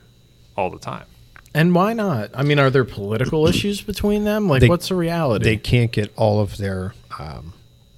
[0.59, 1.07] all the time.
[1.55, 2.28] And why not?
[2.34, 4.47] I mean, are there political issues between them?
[4.47, 5.45] Like, They- what's the reality?
[5.45, 7.55] They can't get all of their um,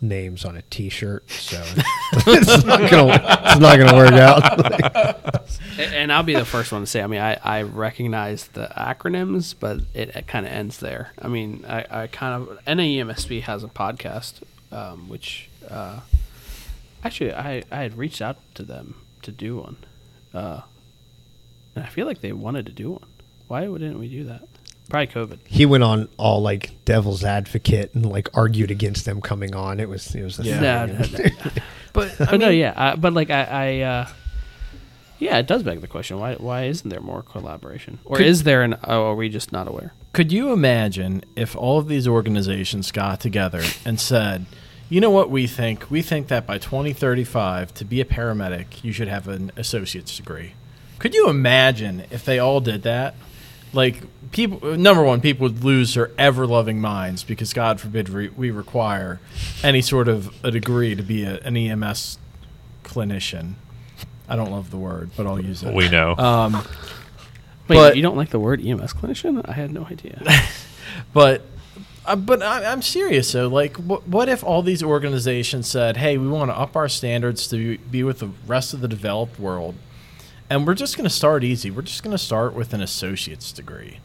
[0.08, 1.62] names on a T-shirt, so
[2.26, 5.40] it's not gonna work out.
[5.76, 7.02] And I'll be the first one to say.
[7.02, 11.12] I mean, I, I recognize the acronyms, but it, it kind of ends there.
[11.20, 14.34] I mean, I, I kind of NAEMSP has a podcast,
[14.70, 16.00] um, which uh,
[17.02, 19.76] actually I, I had reached out to them to do one,
[20.32, 20.60] uh,
[21.74, 23.08] and I feel like they wanted to do one.
[23.48, 24.46] Why didn't we do that?
[24.88, 25.38] Probably COVID.
[25.46, 29.80] he went on all like devil's advocate and like argued against them coming on.
[29.80, 30.86] It was it was the Yeah.
[30.86, 31.14] Thing.
[31.18, 31.50] no, no.
[31.92, 34.08] but but no, yeah, uh, but like I, I uh,
[35.18, 38.42] yeah, it does beg the question: why why isn't there more collaboration, or Could- is
[38.42, 38.76] there an?
[38.84, 39.92] Oh, are we just not aware?
[40.12, 44.46] Could you imagine if all of these organizations got together and said,
[44.88, 45.90] you know what we think?
[45.90, 50.52] We think that by 2035, to be a paramedic, you should have an associate's degree.
[51.00, 53.16] Could you imagine if they all did that?
[53.74, 58.28] Like, people, number one, people would lose their ever loving minds because, God forbid, we,
[58.28, 59.20] we require
[59.62, 62.18] any sort of a degree to be a, an EMS
[62.84, 63.54] clinician.
[64.28, 65.74] I don't love the word, but I'll use it.
[65.74, 66.16] We know.
[66.16, 66.54] Um,
[67.66, 69.46] Wait, But- you don't like the word EMS clinician?
[69.48, 70.22] I had no idea.
[71.12, 71.42] But
[72.06, 73.48] uh, but I, I'm serious though.
[73.48, 77.48] Like, what, what if all these organizations said, "Hey, we want to up our standards
[77.48, 79.74] to be with the rest of the developed world,
[80.54, 81.68] and we're just going to start easy.
[81.68, 83.98] We're just going to start with an associate's degree,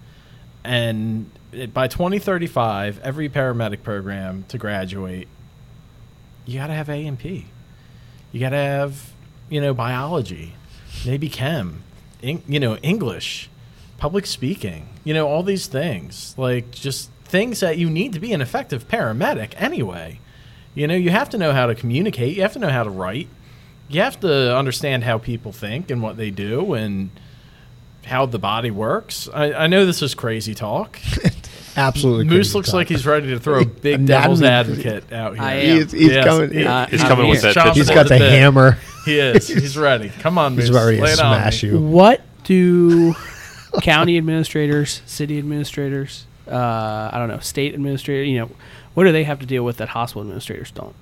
[0.64, 5.28] and it, by 2035, every paramedic program to graduate,
[6.46, 7.46] you got to have A and P.
[8.32, 9.12] You got to have,
[9.48, 10.56] you know, biology,
[11.06, 11.84] maybe chem,
[12.24, 13.48] Eng, you know, English,
[13.98, 16.34] public speaking, you know, all these things.
[16.36, 20.20] Like just things that you need to be an effective paramedic anyway.
[20.74, 22.90] You know, you have to know how to communicate, you have to know how to
[22.90, 23.28] write.
[23.90, 27.10] You have to understand how people think and what they do and
[28.06, 29.28] how the body works.
[29.34, 31.00] I, I know this is crazy talk.
[31.76, 32.74] Absolutely, Moose crazy looks talk.
[32.76, 35.44] like he's ready to throw a big Not devil's even- advocate out here.
[35.44, 35.78] I am.
[35.78, 36.26] He's, he's Yes.
[36.26, 36.52] coming.
[36.52, 38.78] He- Uh, He's I'm coming with that He's got the the hammer.
[39.06, 39.48] He is.
[39.48, 40.10] He's ready.
[40.20, 40.64] Come on, Moose.
[40.66, 41.80] He's about ready to Lay it smash you.
[41.80, 43.14] What do
[43.82, 48.50] county administrators, city administrators, uh, I don't know, state administrators, you know,
[48.94, 50.96] what do they have to deal with that hospital administrators don't?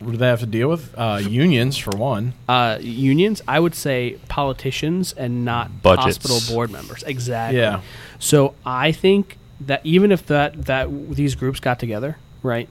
[0.00, 0.94] What do they have to deal with?
[0.96, 2.34] Uh, unions, for one.
[2.48, 6.16] Uh, unions, I would say politicians and not Budgets.
[6.18, 7.02] hospital board members.
[7.04, 7.58] Exactly.
[7.58, 7.80] Yeah.
[8.20, 12.68] So I think that even if that that these groups got together, right?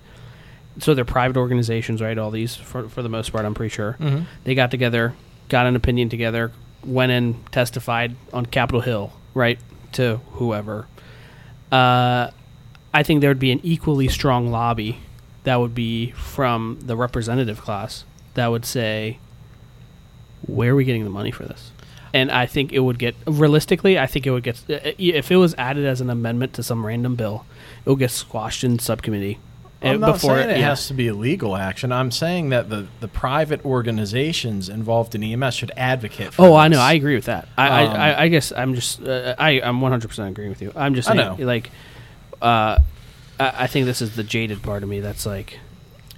[0.79, 2.17] So they're private organizations, right?
[2.17, 4.25] All these, for for the most part, I'm pretty sure Mhm.
[4.45, 5.13] they got together,
[5.49, 6.51] got an opinion together,
[6.85, 9.59] went and testified on Capitol Hill, right,
[9.93, 10.87] to whoever.
[11.71, 12.29] Uh,
[12.93, 14.99] I think there would be an equally strong lobby
[15.47, 19.17] that would be from the representative class that would say,
[20.45, 21.71] "Where are we getting the money for this?"
[22.13, 23.97] And I think it would get realistically.
[23.97, 27.15] I think it would get if it was added as an amendment to some random
[27.15, 27.45] bill,
[27.85, 29.39] it would get squashed in subcommittee.
[29.81, 30.69] I'm uh, not saying it yeah.
[30.69, 31.93] has to be a legal action.
[31.93, 36.67] I'm saying that the, the private organizations involved in EMS should advocate for Oh, I
[36.67, 36.79] know.
[36.79, 37.47] I agree with that.
[37.57, 40.61] I, Um, I, I, I guess I'm just uh, I I'm 100 percent agreeing with
[40.61, 40.73] you.
[40.75, 41.37] I'm just I know.
[41.39, 41.69] like,
[42.41, 42.79] uh,
[43.39, 45.59] I, I think this is the jaded part of me that's like,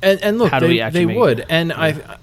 [0.01, 1.39] And, and look, How do they, we actually they would.
[1.39, 1.45] it?
[1.49, 2.17] And I,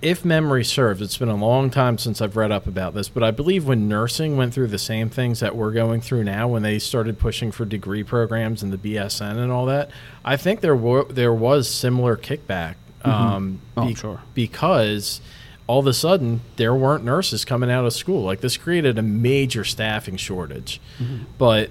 [0.00, 3.22] if memory serves, it's been a long time since I've read up about this, but
[3.22, 6.62] I believe when nursing went through the same things that we're going through now, when
[6.62, 9.90] they started pushing for degree programs and the BSN and all that,
[10.24, 12.74] I think there were there was similar kickback.
[13.04, 14.20] Um, Oh, sure.
[14.34, 15.20] because
[15.68, 18.22] all of a sudden there weren't nurses coming out of school.
[18.24, 20.80] Like this created a major staffing shortage.
[21.00, 21.24] Mm-hmm.
[21.38, 21.70] But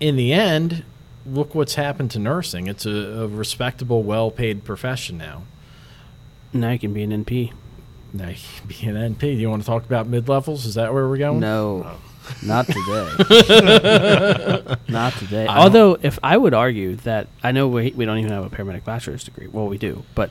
[0.00, 0.84] in the end,
[1.26, 2.66] look what's happened to nursing.
[2.66, 5.42] It's a, a respectable, well-paid profession now.
[6.52, 7.52] now you can be an NP.
[8.12, 9.20] Now, you can be an NP.
[9.20, 10.66] Do you want to talk about mid-levels?
[10.66, 11.40] Is that where we're going?
[11.40, 12.00] No, oh.
[12.42, 13.08] not today.
[14.88, 15.46] not today.
[15.46, 18.50] I Although, if I would argue that I know we we don't even have a
[18.50, 19.48] paramedic bachelor's degree.
[19.48, 20.30] Well, we do, but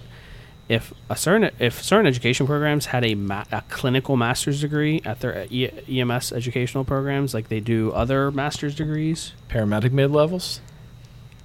[0.69, 5.19] if a certain if certain education programs had a ma- a clinical master's degree at
[5.19, 10.61] their e- EMS educational programs, like they do other master's degrees, Paramedic mid levels.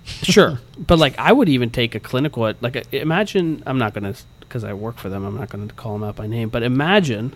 [0.07, 0.61] Sure.
[0.78, 2.52] But like, I would even take a clinical.
[2.61, 5.24] Like, a, imagine I'm not gonna because I work for them.
[5.24, 6.48] I'm not gonna call them out by name.
[6.50, 7.34] But imagine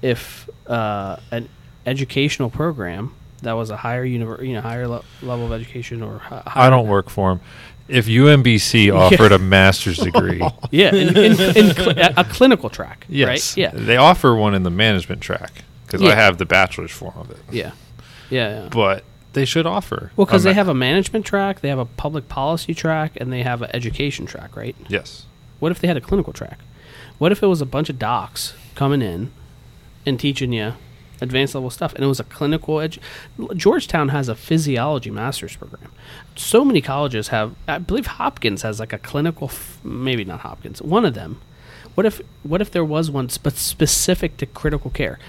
[0.00, 1.48] if uh, an
[1.86, 6.18] educational program that was a higher univer- you know, higher le- level of education or
[6.18, 7.40] hi- I don't work for them.
[7.88, 10.40] If UMBC offered a master's degree,
[10.70, 13.04] Yeah, in, in, in cl- a, a clinical track.
[13.08, 13.56] yes, Right.
[13.56, 13.70] Yeah.
[13.74, 15.52] they offer one in the management track
[15.86, 16.10] because Yeah.
[16.10, 17.38] I have the bachelor's form of it.
[17.50, 17.72] Yeah.
[18.30, 18.62] Yeah.
[18.62, 18.68] yeah.
[18.70, 20.12] But they should offer.
[20.16, 23.42] Well, because they have a management track, they have a public policy track, and they
[23.42, 24.76] have an education track, right?
[24.88, 25.26] yes.
[25.58, 26.58] What if they had a clinical track?
[27.18, 29.30] What if it was a bunch of docs coming in
[30.04, 30.74] and teaching you
[31.20, 32.98] advanced level stuff, and it was a clinical edu-
[33.56, 35.92] Georgetown has a physiology master's program.
[36.34, 37.54] So many colleges have.
[37.68, 41.40] I believe Hopkins has like a clinical, f- maybe not Hopkins, one of them.
[41.94, 45.20] What if what if there was one spe- specific to critical care?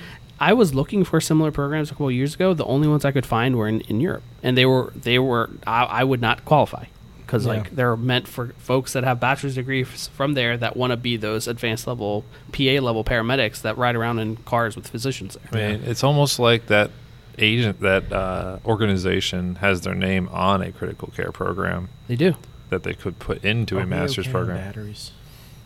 [0.49, 2.53] I was looking for similar programs a couple of years ago.
[2.53, 5.49] The only ones I could find were in, in Europe, and they were they were
[5.65, 6.85] I, I would not qualify
[7.25, 7.53] because Yeah.
[7.53, 11.15] like they're meant for folks that have bachelor's degrees from there that want to be
[11.17, 15.69] those advanced level PA level paramedics that ride around in cars with physicians there.
[15.69, 16.91] I mean, it's almost like that
[17.39, 22.35] agent, that uh, organization has their name on a critical care program They do.
[22.69, 24.57] that they could put into Are a master's okay program.
[24.57, 25.11] Batteries.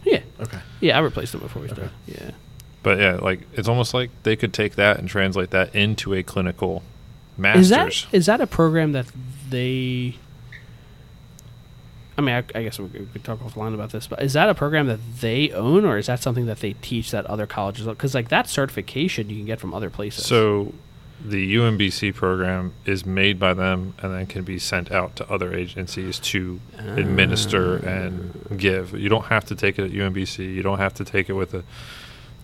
[0.05, 0.59] Yeah, Okay.
[0.79, 0.95] yeah.
[0.97, 1.75] I replaced them before we Okay.
[1.75, 1.93] started.
[2.07, 2.31] Yeah.
[2.87, 6.23] But yeah, like it's almost like they could take that and translate that into a
[6.23, 6.83] clinical
[7.33, 7.69] Is master's.
[7.69, 9.07] that is that a program that
[9.49, 10.15] they?
[12.17, 14.55] I mean, I, I guess we could, talk offline about this, but is that a
[14.55, 17.85] program that they own, or is that something that they teach that other colleges?
[17.85, 20.25] Because like that certification you can get from other places.
[20.25, 20.73] So
[21.21, 25.53] the UMBC program is made by them and then can be sent out to other
[25.53, 28.55] agencies to administer and ah.
[28.55, 28.97] give.
[28.97, 30.53] You don't have to take it at UMBC.
[30.55, 31.65] You don't have to take it with a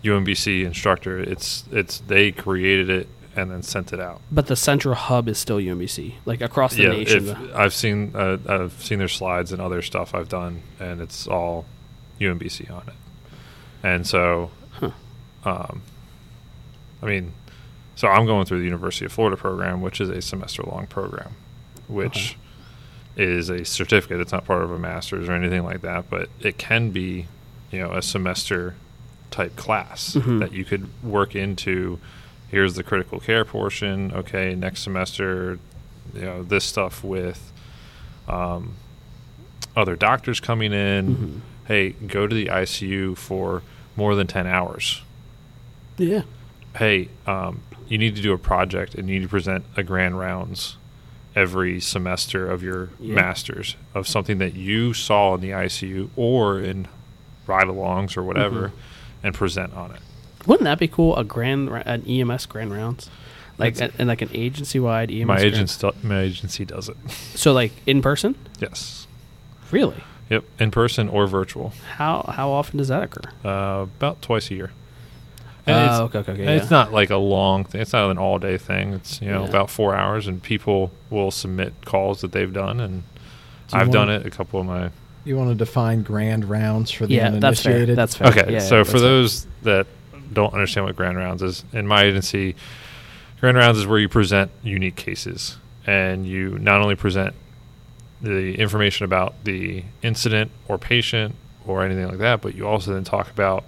[0.03, 1.19] UMBC instructor.
[1.19, 4.21] It's it's they created it and then sent it out.
[4.31, 7.29] but the central hub is still UMBC, like across the yeah, nation.
[7.29, 11.27] if, I've seen uh, I've seen their slides and other stuff I've done, and it's
[11.27, 11.65] all
[12.19, 12.93] UMBC on it.
[13.81, 14.51] And so,
[15.45, 15.81] um,
[17.01, 17.33] I mean,
[17.95, 21.35] so I'm going through the University of Florida program, which is a semester long program,
[21.87, 22.37] which
[23.15, 24.21] is a certificate.
[24.21, 27.27] It's not part of a master's or anything like that, but it can be,
[27.71, 28.75] you know, a semester
[29.33, 30.39] type class Mhm.
[30.39, 31.99] that you could work into.
[32.49, 34.11] Here's the critical care portion.
[34.13, 35.57] Okay, next semester,
[36.13, 37.51] you know, this stuff with
[38.27, 38.75] um,
[39.75, 41.15] other doctors coming in.
[41.15, 41.39] Mhm.
[41.67, 43.63] Hey, go to the ICU for
[43.97, 45.01] more than 10 hours
[45.99, 46.21] yeah,
[46.77, 50.17] hey, um, you need to do a project and you need to present a grand
[50.17, 50.77] rounds
[51.35, 53.13] every semester of your Yeah.
[53.15, 56.87] masters of something that you saw in the ICU or in
[57.45, 58.75] ride alongs or whatever Mm-hmm.
[59.23, 59.99] And present on it.
[60.45, 61.15] wouldn't that be cool?
[61.15, 63.09] A grand, an EMS grand rounds,
[63.57, 65.27] like It's- a- and like an agency wide EMS.
[65.27, 66.97] my agent my agency does it.
[67.35, 69.07] So like in person, yes.
[69.71, 70.03] really?
[70.29, 71.73] Yep, in person or virtual.
[71.97, 73.29] How how often does that occur?
[73.45, 74.71] Uh, about twice a year.
[75.65, 77.79] Oh, okay, okay, okay, and It's not like a long thing.
[77.81, 78.93] It's not an all day thing.
[78.93, 79.49] It's you know Yeah.
[79.49, 83.03] about four hours, and people will submit calls that they've done, and
[83.71, 84.25] I've done it.
[84.25, 84.89] A couple of my
[85.25, 87.71] You want to define grand rounds for the Yeah, that's fair.
[87.73, 87.97] uninitiated?
[87.97, 88.27] That's fair.
[88.27, 88.99] Okay, Yeah, so yeah, for that's fair.
[89.01, 89.87] those that
[90.33, 92.55] don't understand what Grand Rounds is, in my agency,
[93.39, 97.33] Grand Rounds is where you present unique cases, and you not only present
[98.21, 103.03] the information about the incident or patient or anything like that, but you also then
[103.03, 103.63] talk about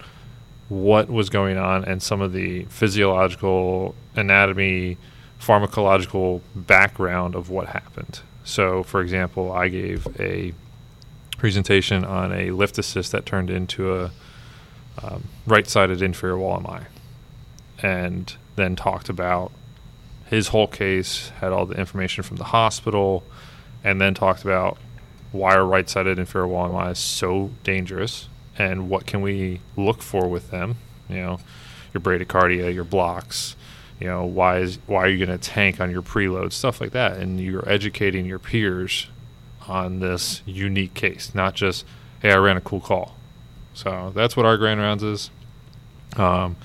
[0.70, 4.98] what was going on and some of the physiological, anatomy,
[5.40, 8.22] pharmacological background of what happened.
[8.44, 10.54] So, for example, I gave a
[11.38, 14.12] presentation on a lift assist that turned into a
[15.04, 16.86] um, right-sided inferior wall MI,
[17.82, 19.52] and then talked about
[20.26, 23.24] his whole case, had all the information from the hospital,
[23.84, 24.78] and then talked about
[25.32, 30.50] why are right-sided inferior wall MIs so dangerous, and what can we look for with
[30.50, 30.78] them?
[31.10, 31.40] You know,
[31.94, 33.56] your bradycardia, your blocks.
[34.00, 36.92] You know, why is why are you going to tank on your preload, stuff like
[36.92, 39.08] that, and you're educating your peers
[39.68, 41.86] on this unique case, not just
[42.22, 43.16] hey, I ran a cool call.
[43.74, 45.30] So that's what our grand rounds is.
[46.18, 46.56] Um,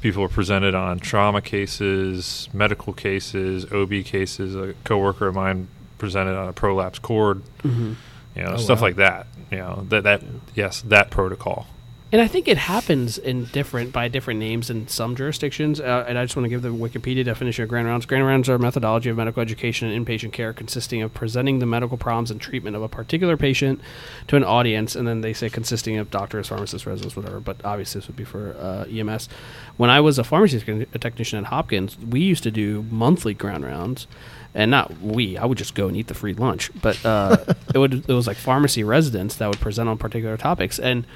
[0.00, 4.54] people are presented on trauma cases, medical cases, OB cases.
[4.54, 5.68] A coworker of mine
[5.98, 7.96] presented on a prolapse cord, Mhm.
[8.36, 8.86] you know, Oh, stuff wow.
[8.86, 9.26] like that.
[9.50, 10.22] You know, that that
[10.54, 11.66] yes, that protocol.
[12.10, 15.78] And I think it happens in different by different names in some jurisdictions.
[15.78, 18.06] Uh, and I just want to give the Wikipedia definition of grand rounds.
[18.06, 21.66] Grand rounds are a methodology of medical education and inpatient care consisting of presenting the
[21.66, 23.80] medical problems and treatment of a particular patient
[24.26, 27.40] to an audience, and then they say consisting of doctors, pharmacists, residents, whatever.
[27.40, 29.28] But obviously, this would be for uh, EMS.
[29.76, 33.64] When I was a pharmacy techni- technician at Hopkins, we used to do monthly grand
[33.64, 34.06] rounds
[34.54, 35.36] and not we.
[35.36, 37.36] I would just go and eat the free lunch, but uh,
[37.74, 40.78] it would it was like pharmacy residents that would present on particular topics.
[40.78, 41.06] And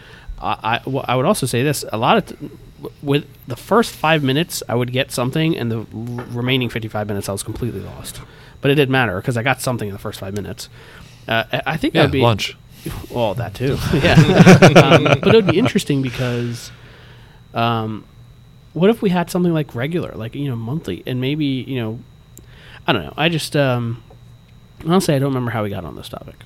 [0.43, 2.51] I I, I would also say this: a lot of t-
[3.03, 7.07] with the first five minutes, I would get something, and the r- remaining fifty five
[7.07, 8.21] minutes, I was completely lost.
[8.61, 10.69] But it didn't matter because I got something in the first five minutes.
[11.29, 12.57] Uh, I- I think Yeah, that'd be lunch.
[13.11, 13.79] well, that too.
[13.95, 14.15] yeah,
[14.83, 16.73] um, but it would be interesting because,
[17.55, 18.05] um,
[18.73, 22.01] what if we had something like regular, like you know, monthly, and maybe you know,
[22.87, 23.15] I don't know.
[23.17, 24.03] I just um,
[24.85, 26.37] honestly, I don't remember how we got on this topic.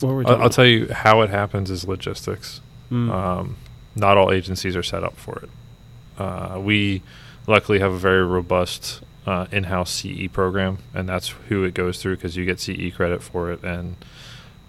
[0.00, 2.60] What were we I'll, I'll tell you how it happens is logistics.
[2.90, 3.10] Mm.
[3.10, 3.56] Um,
[3.94, 5.50] not all agencies are set up for it.
[6.18, 7.02] Uh, we
[7.46, 12.16] luckily have a very robust uh, in-house CE program, and that's who it goes through
[12.16, 13.96] because you get CE credit for it, and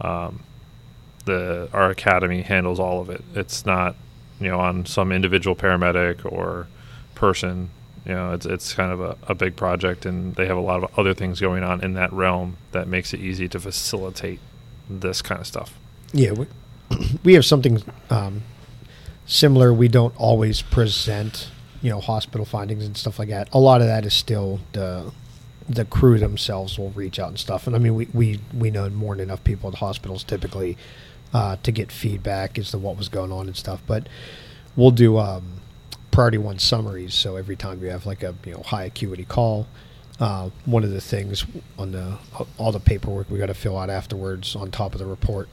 [0.01, 0.41] um,
[1.25, 3.23] the our academy handles all of it.
[3.35, 3.95] It's not
[4.39, 6.67] you know on some individual paramedic or
[7.15, 7.69] person.
[8.05, 10.83] You know, it's it's kind of a, a big project, and they have a lot
[10.83, 14.39] of other things going on in that realm that makes it easy to facilitate
[14.89, 15.77] this kind of stuff.
[16.13, 16.47] Yeah, we,
[17.23, 18.43] we have something um,
[19.25, 19.73] similar.
[19.73, 21.49] We don't always present,
[21.81, 23.49] you know, hospital findings and stuff like that.
[23.53, 25.11] A lot of that is still the
[25.69, 27.67] the crew themselves will reach out and stuff.
[27.67, 30.77] And I mean, we we, we know more than enough people at hospitals typically
[31.33, 33.81] uh, to get feedback as to what was going on and stuff.
[33.85, 34.07] But
[34.75, 35.61] we'll do um,
[36.11, 37.13] priority one summaries.
[37.13, 39.67] So every time you have like a you know high acuity call,
[40.19, 41.45] uh, one of the things
[41.77, 42.17] on the
[42.57, 45.49] all the paperwork we got to fill out afterwards on top of the report,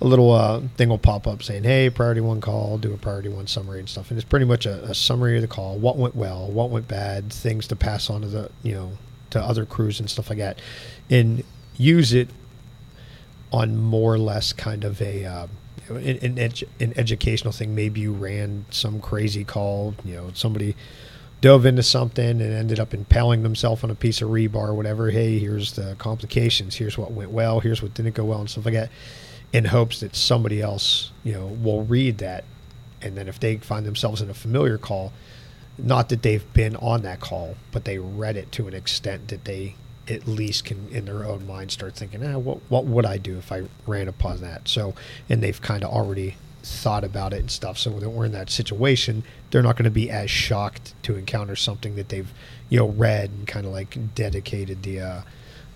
[0.00, 3.28] a little uh, thing will pop up saying, "Hey, priority one call, do a priority
[3.28, 5.96] one summary and stuff." And it's pretty much a, a summary of the call, what
[5.96, 8.92] went well, what went bad, things to pass on to the you know
[9.30, 10.60] to other crews and stuff like that,
[11.10, 11.42] and
[11.76, 12.28] use it
[13.52, 15.46] on more or less kind of a uh,
[15.88, 17.74] an, an, edu- an educational thing.
[17.74, 20.76] Maybe you ran some crazy call, you know, somebody
[21.40, 25.10] dove into something and ended up impaling themselves on a piece of rebar or whatever.
[25.10, 26.76] Hey, here's the complications.
[26.76, 27.60] Here's what went well.
[27.60, 28.90] Here's what didn't go well and stuff like that.
[29.52, 32.44] In hopes that somebody else, you know, will read that,
[33.00, 35.12] and then if they find themselves in a familiar call,
[35.78, 39.44] not that they've been on that call, but they read it to an extent that
[39.44, 39.74] they
[40.06, 43.38] at least can, in their own mind, start thinking, ah, what what would I do
[43.38, 44.68] if I ran upon that?
[44.68, 44.94] So,
[45.28, 47.78] and they've kind of already thought about it and stuff.
[47.78, 51.56] So when we're in that situation, they're not going to be as shocked to encounter
[51.56, 52.30] something that they've,
[52.68, 55.20] you know, read and kind of like dedicated the uh,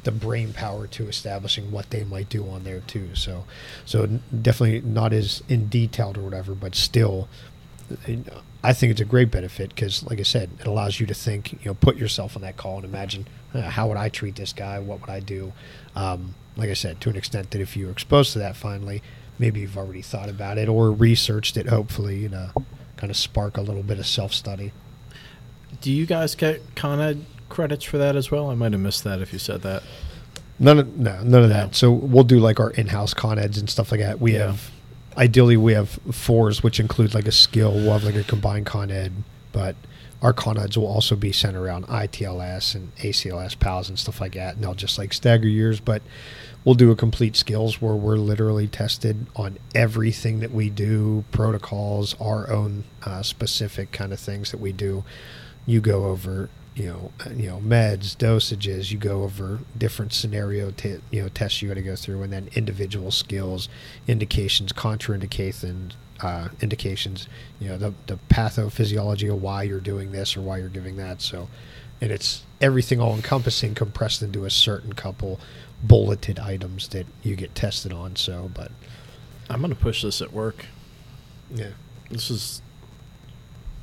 [0.05, 3.15] the brain power to establishing what they might do on there too.
[3.15, 3.45] So,
[3.85, 7.29] so definitely not as in detailed or whatever, but still,
[8.65, 11.53] I think it's a great benefit because, like I said, it allows you to think,
[11.53, 14.79] you know, put yourself on that call and imagine how would I treat this guy?
[14.79, 15.53] What would I do?
[15.95, 19.03] Um, like I said, to an extent that if you're exposed to that finally,
[19.39, 22.51] maybe you've already thought about it or researched it, hopefully, you know,
[22.97, 24.73] kind of spark a little bit of self study.
[25.81, 28.51] Do you guys get kind Ed credits for that as well?
[28.51, 29.83] I might have missed that if you said that.
[30.59, 31.55] None of no, none of No.
[31.55, 31.75] that.
[31.77, 34.21] So we'll do like our in-house con eds and stuff like that.
[34.21, 34.47] We Yeah.
[34.49, 34.71] have
[35.17, 37.73] ideally we have fours, which include like a skill.
[37.73, 39.13] We'll have like a combined con ed,
[39.53, 39.77] but
[40.23, 44.35] our con eds will also be centered around ITLS and ACLS PALS and stuff like
[44.35, 44.55] that.
[44.55, 46.01] And they'll just like stagger years, but
[46.65, 52.15] we'll do a complete skills where we're literally tested on everything that we do, protocols,
[52.21, 55.03] our own uh, specific kind of things that we do.
[55.67, 58.91] You go over, you know, uh, you know, meds, dosages.
[58.91, 62.33] You go over different scenario, t- you know, tests you got to go through, and
[62.33, 63.69] then individual skills,
[64.07, 67.29] indications, contraindications, uh, indications.
[67.61, 71.21] You know, the the pathophysiology of why you're doing this or why you're giving that.
[71.21, 71.49] So,
[72.01, 75.41] and it's everything all encompassing, compressed into a certain couple
[75.83, 78.17] bulleted items that you get tested on.
[78.17, 78.71] So, but
[79.51, 80.67] I'm going to push this at work.
[81.55, 81.71] yeah,
[82.11, 82.63] This is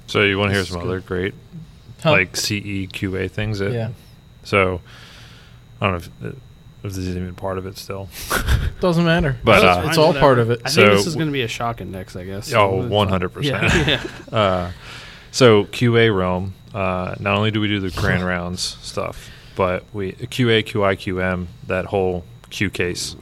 [0.08, 1.36] So you want to hear This some other great
[2.02, 2.12] Huh.
[2.12, 3.60] like CEQA things?
[3.60, 3.90] That, yeah.
[4.44, 4.82] So
[5.82, 5.92] I don't
[6.22, 6.36] know if,
[6.84, 8.10] if this is even part of it still.
[8.80, 9.38] Doesn't matter.
[9.44, 10.62] But, it's, uh, it's all part of it.
[10.64, 12.54] I think this is going to be a shock index, I guess.
[12.54, 13.44] Oh, 100%.
[13.44, 14.38] Yeah, yeah.
[14.38, 14.72] Uh,
[15.32, 16.54] so QA realm.
[16.74, 21.48] Uh, not only do we do the grand rounds stuff, but we QA, QI, QM,
[21.68, 23.16] that whole Q case.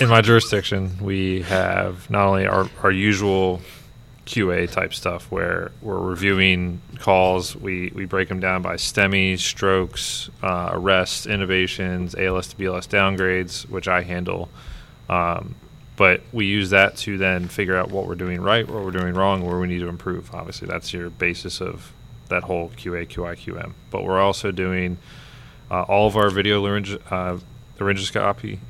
[0.00, 3.60] In my jurisdiction, we have not only our, our usual
[4.28, 7.56] QA type stuff where we're reviewing calls.
[7.56, 13.68] We, we break them down by STEMI, strokes, uh, arrests, intubations, ALS to BLS downgrades,
[13.68, 14.50] which I handle.
[15.08, 15.54] Um,
[15.96, 19.14] But we use that to then figure out what we're doing right, what we're doing
[19.14, 20.32] wrong, where we need to improve.
[20.34, 21.92] Obviously, that's your basis of
[22.28, 23.72] that whole QA, QI, QM.
[23.90, 24.98] But we're also doing
[25.70, 27.38] uh, all of our video larynge- uh,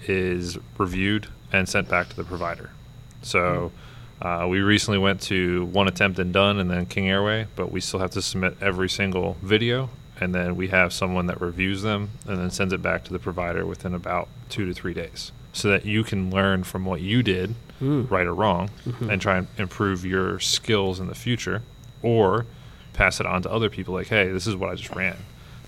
[0.06, 2.70] is reviewed and sent back to the provider.
[3.22, 3.72] So
[4.20, 7.80] uh, we recently went to one attempt and done, and then King Airway, but we
[7.80, 9.90] still have to submit every single video,
[10.20, 13.18] and then we have someone that reviews them and then sends it back to the
[13.18, 17.22] provider within about two to three days, so that you can learn from what you
[17.22, 18.10] did, Mm.
[18.10, 19.08] right or wrong, Mhm.
[19.12, 21.62] and try and improve your skills in the future,
[22.02, 22.44] or
[22.92, 23.94] pass it on to other people.
[23.94, 25.14] Like, hey, this is what I just ran.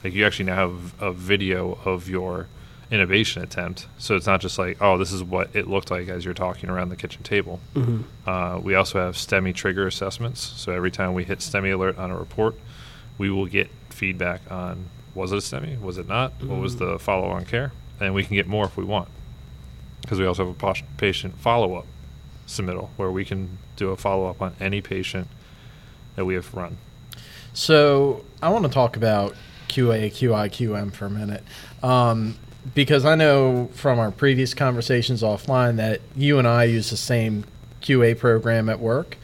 [0.02, 2.48] Like, you actually now have a video of your
[2.90, 6.24] intubation attempt, so it's not just like, oh, this is what it looked like as
[6.24, 7.60] you're talking around the kitchen table.
[7.74, 8.02] Mhm.
[8.26, 10.40] Uh, we also have STEMI trigger assessments.
[10.56, 12.56] So every time we hit STEMI alert on a report,
[13.16, 16.78] we will get feedback on was it a STEMI, was it not, what was Mm.
[16.78, 19.08] the follow-on care, and we can get more if we want.
[20.02, 21.86] Because we also have a patient follow-up
[22.48, 25.28] submittal where we can do a follow-up on any patient
[26.16, 26.78] that we have run.
[27.52, 29.34] So I want to talk about
[29.68, 31.44] QA, QI, QM for a minute.
[31.82, 32.36] Um,
[32.74, 37.44] because I know from our previous conversations offline that you and I use the same
[37.80, 39.16] QA program at work,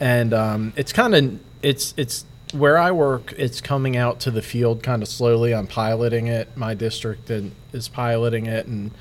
[0.00, 3.34] and um, it's kind of it's it's where I work.
[3.36, 5.54] It's coming out to the field kind of slowly.
[5.54, 6.56] I'm piloting it.
[6.56, 8.92] My district is piloting it, and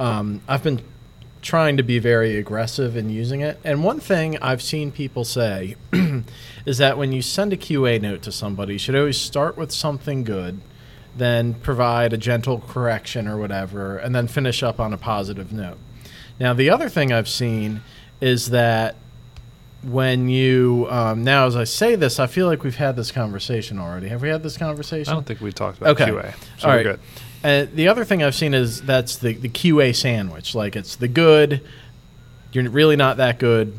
[0.00, 0.80] um, I've been
[1.46, 3.58] trying to be very aggressive in using it.
[3.62, 5.76] And one thing I've seen people say
[6.66, 9.70] is that when you send a QA note to somebody, you should always start with
[9.70, 10.60] something good,
[11.16, 15.78] then provide a gentle correction or whatever, and then finish up on a positive note.
[16.38, 17.82] Now, the other thing I've seen
[18.20, 18.96] is that
[19.82, 23.78] when you um, now, as I say this, I feel like we've had this conversation
[23.78, 24.08] already.
[24.08, 25.10] Have we had this conversation?
[25.10, 26.10] I don't think we talked about Okay.
[26.10, 26.34] QA.
[26.58, 27.00] So All we're good.
[27.44, 30.54] Uh, the other thing I've seen is that's the, the QA sandwich.
[30.54, 31.60] Like it's the good,
[32.52, 33.78] you're really not that good,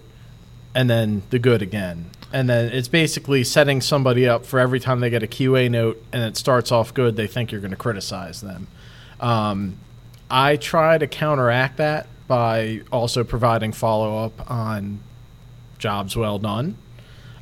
[0.73, 2.09] and then the good again.
[2.34, 6.03] And then it's basically setting somebody up for every time they get a QA note
[6.11, 8.67] and it starts off good, they think you're going to criticize them.
[9.19, 9.78] Um,
[10.30, 14.99] I try to counteract that by also providing follow up on
[15.78, 16.78] jobs well done.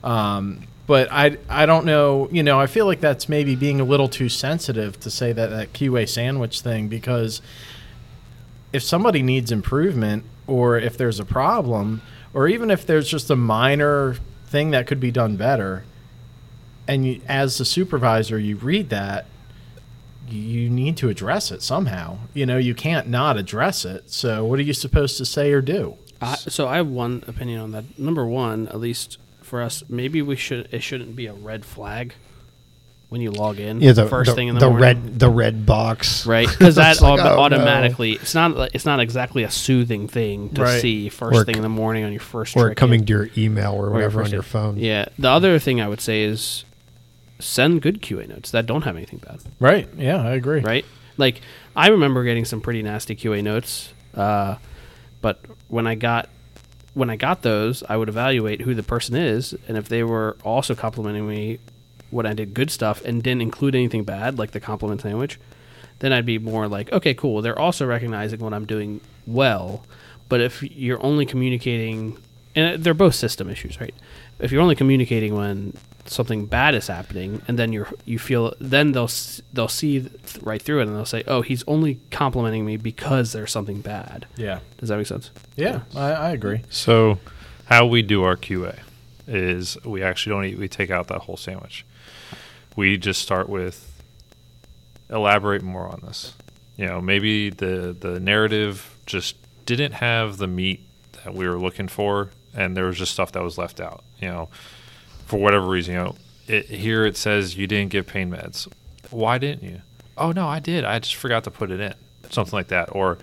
[0.03, 3.83] Um, but I, I don't know, you know, I feel like that's maybe being a
[3.83, 7.41] little too sensitive to say that that QA sandwich thing because
[8.71, 12.03] if somebody needs improvement or if there's a problem
[12.35, 14.17] or even if there's just a minor
[14.47, 15.83] thing that could be done better.
[16.87, 19.25] And you, as the supervisor you read that
[20.27, 22.17] you need to address it somehow.
[22.33, 24.09] You know you can't not address it.
[24.09, 25.97] So what are you supposed to say or do?
[26.21, 27.99] I, so I have one opinion on that.
[27.99, 32.15] Number one, at least for us, maybe we should it shouldn't be a red flag
[33.09, 33.81] when you log in.
[33.81, 34.81] Yeah, the first the, thing in the, the morning.
[34.81, 36.25] red the red box.
[36.25, 36.47] right?
[36.57, 37.39] Because that like, au- oh, no.
[37.39, 40.81] automatically it's not it's not exactly a soothing thing to Right.
[40.81, 43.05] see first Or thing c- in the morning on your first Or trick coming in.
[43.05, 44.77] to your email or Or whatever on your phone.
[44.77, 45.05] Yeah.
[45.19, 46.65] The other thing I would say is
[47.39, 49.39] send good QA notes that don't have anything bad.
[49.59, 50.85] right yeah i agree right?
[51.17, 51.41] Like
[51.75, 54.55] I remember getting some pretty nasty QA notes, uh,
[55.21, 55.39] but
[55.69, 56.27] when I got
[56.93, 60.35] when I got those, I would evaluate who the person is, and if they were
[60.43, 61.59] also complimenting me
[62.15, 65.39] when I did good stuff and didn't include anything bad, like the compliment sandwich,
[65.99, 67.41] then I'd be more like, okay, cool.
[67.41, 69.83] They're also recognizing what I'm doing well,
[70.29, 72.17] but if you're only communicating,
[72.55, 73.93] and they're both system issues, right?
[74.39, 75.73] If you're only communicating when
[76.05, 79.09] something bad is happening, and then you're you feel, then they'll
[79.53, 80.11] they'll see th-
[80.41, 84.25] right through it, and they'll say, oh, he's only complimenting me because there's something bad.
[84.37, 85.31] yeah Does that make sense?
[85.55, 87.19] yeah I, I agree So,
[87.65, 88.79] how we do our QA
[89.27, 91.85] is we actually don't eat, we take out that whole sandwich.
[92.75, 93.91] We just start with
[95.09, 96.33] elaborate more on this.
[96.77, 99.35] You know, maybe the the narrative just
[99.65, 100.81] didn't have the meat
[101.23, 104.03] that we were looking for, and there was just stuff that was left out.
[104.19, 104.49] You know,
[105.25, 105.93] for whatever reason.
[105.93, 106.15] You know,
[106.47, 108.67] it, here it says you didn't give pain meds.
[109.09, 109.81] Why didn't you?
[110.17, 110.83] Oh no, I did.
[110.83, 111.93] I just forgot to put it in.
[112.29, 113.17] Something like that, or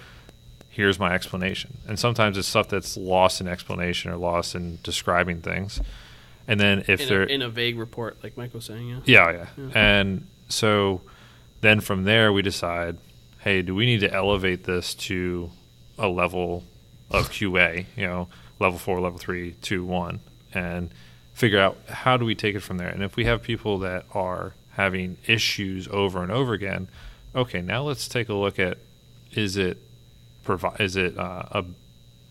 [0.73, 1.77] here's my explanation.
[1.87, 5.81] And sometimes it's stuff that's lost in explanation or lost in describing things.
[6.49, 9.01] And then if In they're a, in a vague report, like Mike was saying, yeah.
[9.05, 9.71] yeah, yeah.
[9.75, 11.03] And so
[11.61, 12.99] then from there we decide,
[13.41, 15.51] hey, do we need to elevate this to
[15.99, 16.65] a level
[17.11, 18.29] of QA, you know,
[18.59, 20.21] level four, level three, two, one,
[20.53, 20.91] and
[21.35, 22.89] figure out how do we take it from there.
[22.89, 26.89] And if we have people that are having issues over and over again,
[27.35, 28.79] okay, now let's take a look at
[29.33, 29.79] is it
[30.45, 31.65] provi- is it uh, a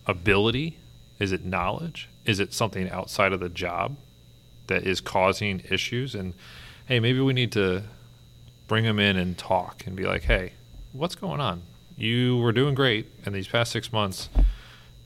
[0.06, 0.78] ability?
[1.22, 2.10] Is it knowledge?
[2.26, 3.96] Is it something outside of the job
[4.66, 6.16] that is causing issues?
[6.16, 6.34] And
[6.88, 7.84] hey, maybe we need to
[8.68, 10.54] bring them in and talk and be like, hey,
[10.94, 11.62] what's going on?
[11.96, 14.30] You were doing great in these past six months.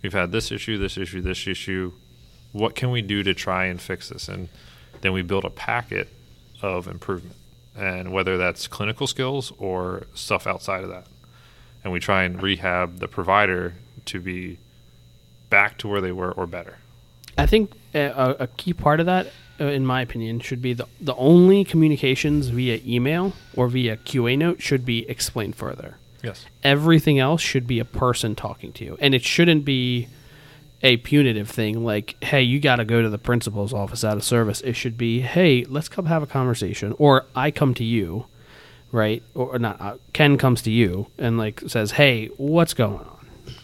[0.01, 1.91] we've had this issue, this issue, this issue.
[2.53, 4.29] What can we do to try and fix this?
[4.29, 4.47] And
[5.01, 6.07] then we build a packet
[6.61, 7.35] of improvement,
[7.77, 11.07] and whether that's clinical skills or stuff outside of that,
[11.83, 13.73] and we try and rehab the provider
[14.05, 14.59] to be
[15.49, 16.77] back to where they were or better.
[17.37, 19.27] I think a, a- key part of that,
[19.59, 24.37] uh, in my opinion, should be the the only communications via email or via QA
[24.37, 25.97] note should be explained further.
[26.23, 26.45] Yes.
[26.63, 30.07] Everything else should be a person talking to you, and it shouldn't be
[30.81, 34.23] a punitive thing like, "Hey, you got to go to the principal's office out of
[34.23, 38.25] service." It should be, "Hey, let's come have a conversation," or I come to you,
[38.91, 39.21] right?
[39.33, 39.79] Or, or not.
[39.81, 43.14] Uh, Ken comes to you and like says, "Hey, what's going on?"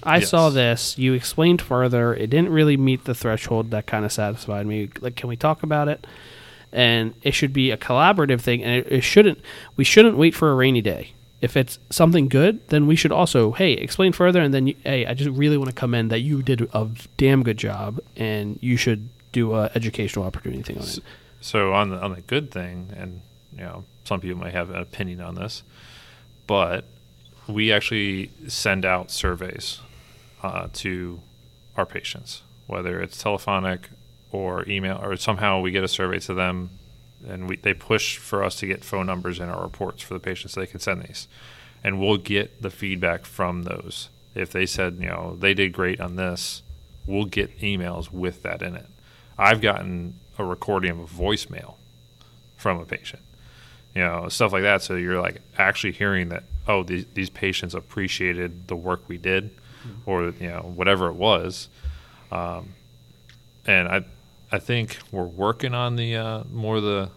[0.04, 0.30] I Yes.
[0.30, 0.98] saw this.
[0.98, 2.14] You explained further.
[2.14, 4.90] It didn't really meet the threshold that kind of satisfied me.
[5.00, 6.06] Like, can we talk about it?
[6.74, 9.40] And it should be a collaborative thing, and it, it shouldn't.
[9.76, 11.12] We shouldn't wait for a rainy day.
[11.42, 15.06] If it's something good, then we should also, hey, explain further, and then, you, hey,
[15.08, 16.88] I just really want to commend that you did a
[17.18, 21.00] damn good job, and you should do a educational opportunity thing on it.
[21.42, 23.22] So on the on the good thing, and
[23.58, 25.64] you know, some people may have an opinion on this,
[26.48, 26.86] but
[27.54, 29.80] we actually send out surveys
[30.44, 31.22] uh, to
[31.78, 33.90] our patients, whether it's telephonic
[34.32, 36.70] or email, or somehow we get a survey to them,
[37.28, 40.20] and we they push for us to get phone numbers in our reports for the
[40.20, 41.28] patients so they can send these,
[41.84, 44.10] and we'll get the feedback from those.
[44.34, 46.62] If they said, you know, they did great on this,
[47.06, 48.88] we'll get emails with that in it.
[49.38, 51.76] I've gotten a recording of a voicemail
[52.58, 53.22] from a patient,
[53.94, 54.82] you know, stuff like that.
[54.82, 59.52] So you're like actually hearing that, oh, these, these patients appreciated the work we did,
[60.06, 61.70] or you know, whatever it was.
[62.32, 62.70] Um,
[63.66, 64.06] and I,
[64.52, 67.10] I think we're working on the uh, more the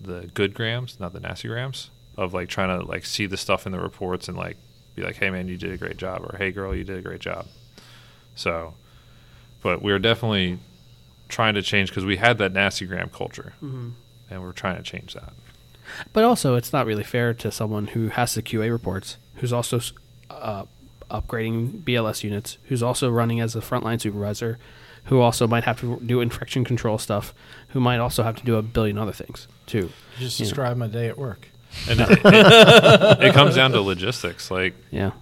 [0.00, 3.66] the good grams, not the nasty grams, of like trying to like see the stuff
[3.66, 4.56] in the reports and like
[4.94, 7.02] be like, hey man, you did a great job, or hey girl, you did a
[7.02, 7.46] great job.
[8.34, 8.74] So,
[9.62, 10.58] but we're definitely
[11.28, 13.52] trying to change because we had that nasty gram culture,
[14.30, 15.32] and we're trying to change that.
[16.12, 19.80] But also, it's not really fair to someone who has the QA reports, who's also
[20.30, 20.64] uh,
[21.10, 24.58] upgrading BLS units, who's also running as a frontline supervisor,
[25.04, 27.32] who also might have to do infection control stuff,
[27.68, 29.90] who might also have to do a billion other things too.
[30.18, 31.48] You just describe described my day at work.
[31.88, 34.50] And it, it, it comes down to logistics.
[34.50, 35.12] Like Yeah.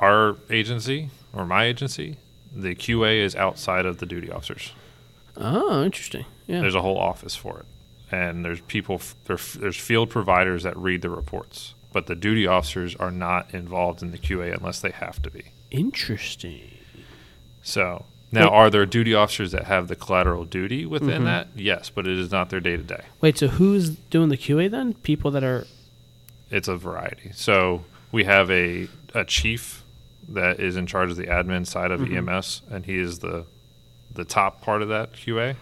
[0.00, 2.16] our agency or my agency,
[2.54, 4.72] the QA is outside of the duty officers.
[5.36, 6.24] Oh, interesting.
[6.46, 6.60] Yeah.
[6.60, 7.66] There's a whole office for it,
[8.14, 9.00] and there's people.
[9.26, 14.02] there- There's field providers that read the reports, but the duty officers are not involved
[14.02, 15.44] in the QA unless they have to be.
[15.70, 16.70] interesting.
[17.62, 21.24] So now, are there duty officers that have the collateral duty within Mhm.
[21.24, 21.48] that?
[21.56, 23.02] Yes, but it is not their day to day.
[23.20, 24.94] Wait, so who's doing the QA then?
[24.94, 25.66] People that are
[26.50, 27.30] It's a variety.
[27.34, 29.82] So we have a a chief
[30.28, 32.12] that is in charge of the admin side of Mhm.
[32.18, 33.46] EMS, and he is the
[34.14, 35.48] the top part of that QA.
[35.50, 35.56] And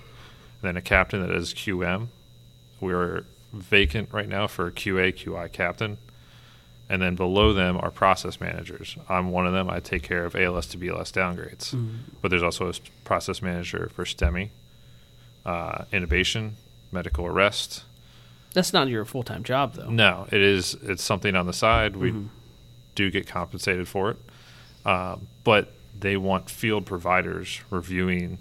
[0.62, 2.08] then a captain that is QM.
[2.82, 5.96] We're vacant right now for QA QI captain.
[6.90, 8.96] And then below them are process managers.
[9.08, 9.70] I'm one of them.
[9.70, 11.74] I take care of ALS to BLS downgrades.
[12.20, 14.50] But there's also a process manager for STEMI,
[15.46, 16.52] uh, intubation,
[16.90, 17.84] medical arrest,
[18.54, 19.88] that's not your full time job though.
[19.88, 20.74] no, it is.
[20.82, 21.96] It's something on the side.
[21.96, 22.26] We Mhm.
[22.94, 24.18] do get compensated for it,
[24.84, 28.36] um, but they want field providers reviewing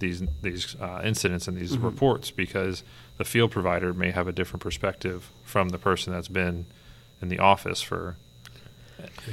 [0.00, 1.82] these these uh, incidents and these Mhm.
[1.84, 2.82] reports because
[3.18, 6.66] the field provider may have a different perspective from the person that's been
[7.20, 8.16] in the office for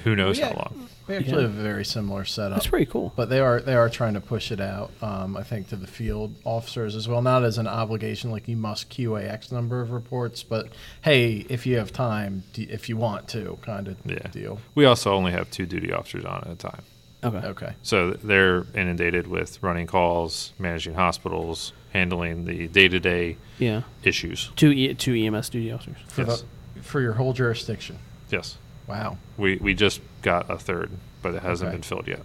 [0.03, 0.49] who knows Yeah.
[0.49, 0.89] how long.
[1.07, 1.41] We actually Yeah.
[1.49, 2.57] have a very similar setup.
[2.57, 3.13] That's pretty cool.
[3.15, 4.91] But they are they are trying to push it out.
[5.01, 8.57] Um, I think to the field officers as well, not as an obligation like you
[8.57, 10.67] must QA X number of reports, but
[11.01, 14.27] hey, if you have time, if you want to, kind of Yeah.
[14.31, 14.59] deal.
[14.75, 16.81] We also only have two duty officers on at a time.
[17.23, 17.47] Okay.
[17.47, 17.73] Okay.
[17.81, 23.81] So they're inundated with running calls, managing hospitals, handling the day to day Yeah.
[24.03, 24.51] issues.
[24.57, 25.95] Two e- two EMS duty officers.
[26.09, 26.43] For, Yes.
[26.75, 27.97] the, for your whole jurisdiction.
[28.29, 28.57] Yes.
[28.85, 29.17] Wow.
[29.37, 30.91] We we just got a third,
[31.21, 31.77] but it hasn't Okay.
[31.77, 32.21] been filled yet.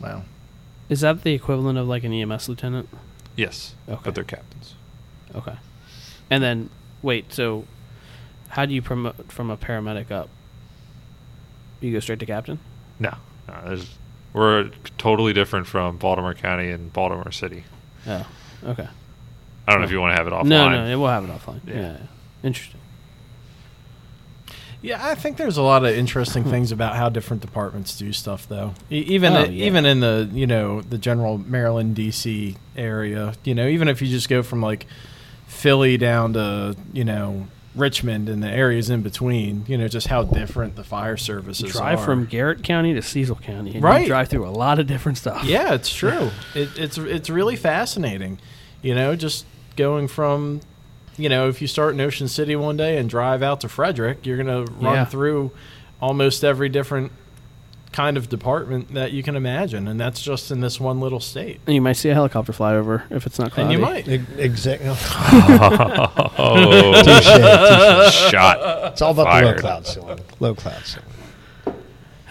[0.00, 0.22] Wow.
[0.88, 2.88] Is that the equivalent of like an EMS lieutenant?
[3.36, 4.00] Yes, Okay.
[4.04, 4.74] but they're captains.
[5.34, 5.54] Okay.
[6.28, 6.68] And then
[7.00, 7.64] wait, so
[8.48, 10.28] how do you promote from a paramedic up?
[11.80, 12.58] You go straight to captain?
[12.98, 13.14] No,
[13.48, 13.94] no there's,
[14.32, 17.64] we're totally different from Baltimore County and Baltimore City.
[18.06, 18.26] Oh.
[18.64, 18.88] Okay.
[19.66, 20.46] I don't know if you want to have it offline.
[20.46, 21.60] No, no, we'll have it offline.
[21.66, 21.74] Yeah.
[21.74, 21.80] Yeah.
[21.82, 21.98] yeah.
[22.42, 22.80] Interesting.
[24.82, 26.50] Yeah, I think there's a lot of interesting hmm.
[26.50, 28.74] things about how different departments do stuff, though.
[28.90, 29.66] E- even Oh, i- yeah.
[29.66, 32.56] even in the you know the general Maryland D.C.
[32.76, 34.86] area, you know, even if you just go from like
[35.46, 39.64] Philly down to you know Richmond and the areas in between.
[39.66, 42.04] You know, just how different the fire services drive are.
[42.04, 43.74] from Garrett County to Cecil County.
[43.74, 44.02] And Right.
[44.02, 45.44] You drive through a lot of different stuff.
[45.44, 46.30] Yeah, it's true.
[46.54, 48.38] it, it's it's really fascinating.
[48.82, 49.46] You know, just
[49.76, 50.60] going from,
[51.16, 54.26] you know, if you start in Ocean City one day and drive out to Frederick,
[54.26, 55.04] you're gonna run Yeah.
[55.06, 55.52] through
[56.00, 57.12] almost every different
[57.92, 61.60] kind of department that you can imagine, and that's just in this one little state.
[61.66, 63.74] And you might see a helicopter fly over if it's not cloudy.
[63.74, 64.08] And you might.
[64.38, 64.88] Exactly.
[66.38, 66.94] Oh,
[68.30, 68.92] shot.
[68.92, 69.60] It's all about the low Fired.
[69.60, 70.20] cloud ceiling.
[70.40, 71.08] Low cloud ceiling.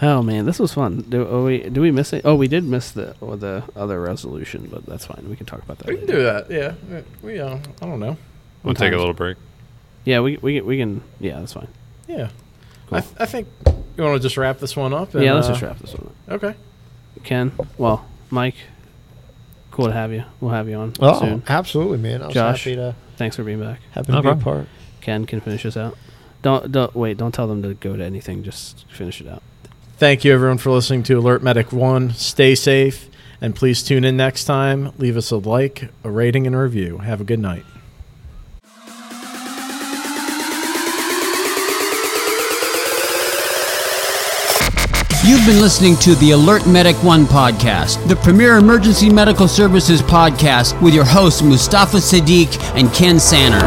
[0.04, 1.06] Oh man, this was fun.
[1.08, 2.24] Do oh, we do we miss it?
[2.26, 5.30] Oh, we did miss the or the other resolution, but that's fine.
[5.30, 5.88] We can talk about that.
[5.88, 6.18] We can later.
[6.18, 6.50] do that.
[6.50, 7.40] Yeah, we.
[7.40, 8.18] Uh, I don't know.
[8.64, 9.38] We'll take a little break.
[10.04, 11.04] Yeah, we we we can.
[11.20, 11.68] Yeah, that's fine.
[12.08, 12.30] Yeah.
[12.92, 12.98] Cool.
[12.98, 13.48] I, th- I think
[13.98, 15.16] you want to just wrap this one up.
[15.16, 16.44] And, yeah, let's uh, just wrap this one up.
[16.44, 16.56] Okay.
[17.24, 18.56] Ken, well, Mike,
[19.72, 20.24] cool to have you.
[20.40, 21.44] We'll have you on Oh, soon.
[21.48, 22.22] absolutely, man.
[22.22, 22.64] I was Josh.
[22.66, 23.80] happy to Thanks for being back.
[23.92, 24.44] happy No to be a problem.
[24.66, 24.68] part.
[25.02, 25.98] Ken can finish us out.
[26.42, 27.18] Don't don't wait.
[27.18, 28.44] Don't tell them to go to anything.
[28.44, 29.42] Just finish it out.
[29.98, 32.12] Thank you, everyone, for listening to Alert Medic 1.
[32.16, 33.08] Stay safe,
[33.40, 34.92] and please tune in next time.
[34.98, 36.98] Leave us a like, a rating, and a review.
[37.00, 37.64] Have a good night.
[45.24, 50.82] You've been listening to the Alert Medic 1 podcast, the premier emergency medical services podcast
[50.82, 53.60] with your hosts Mustafa Siddiq and Ken Sanner.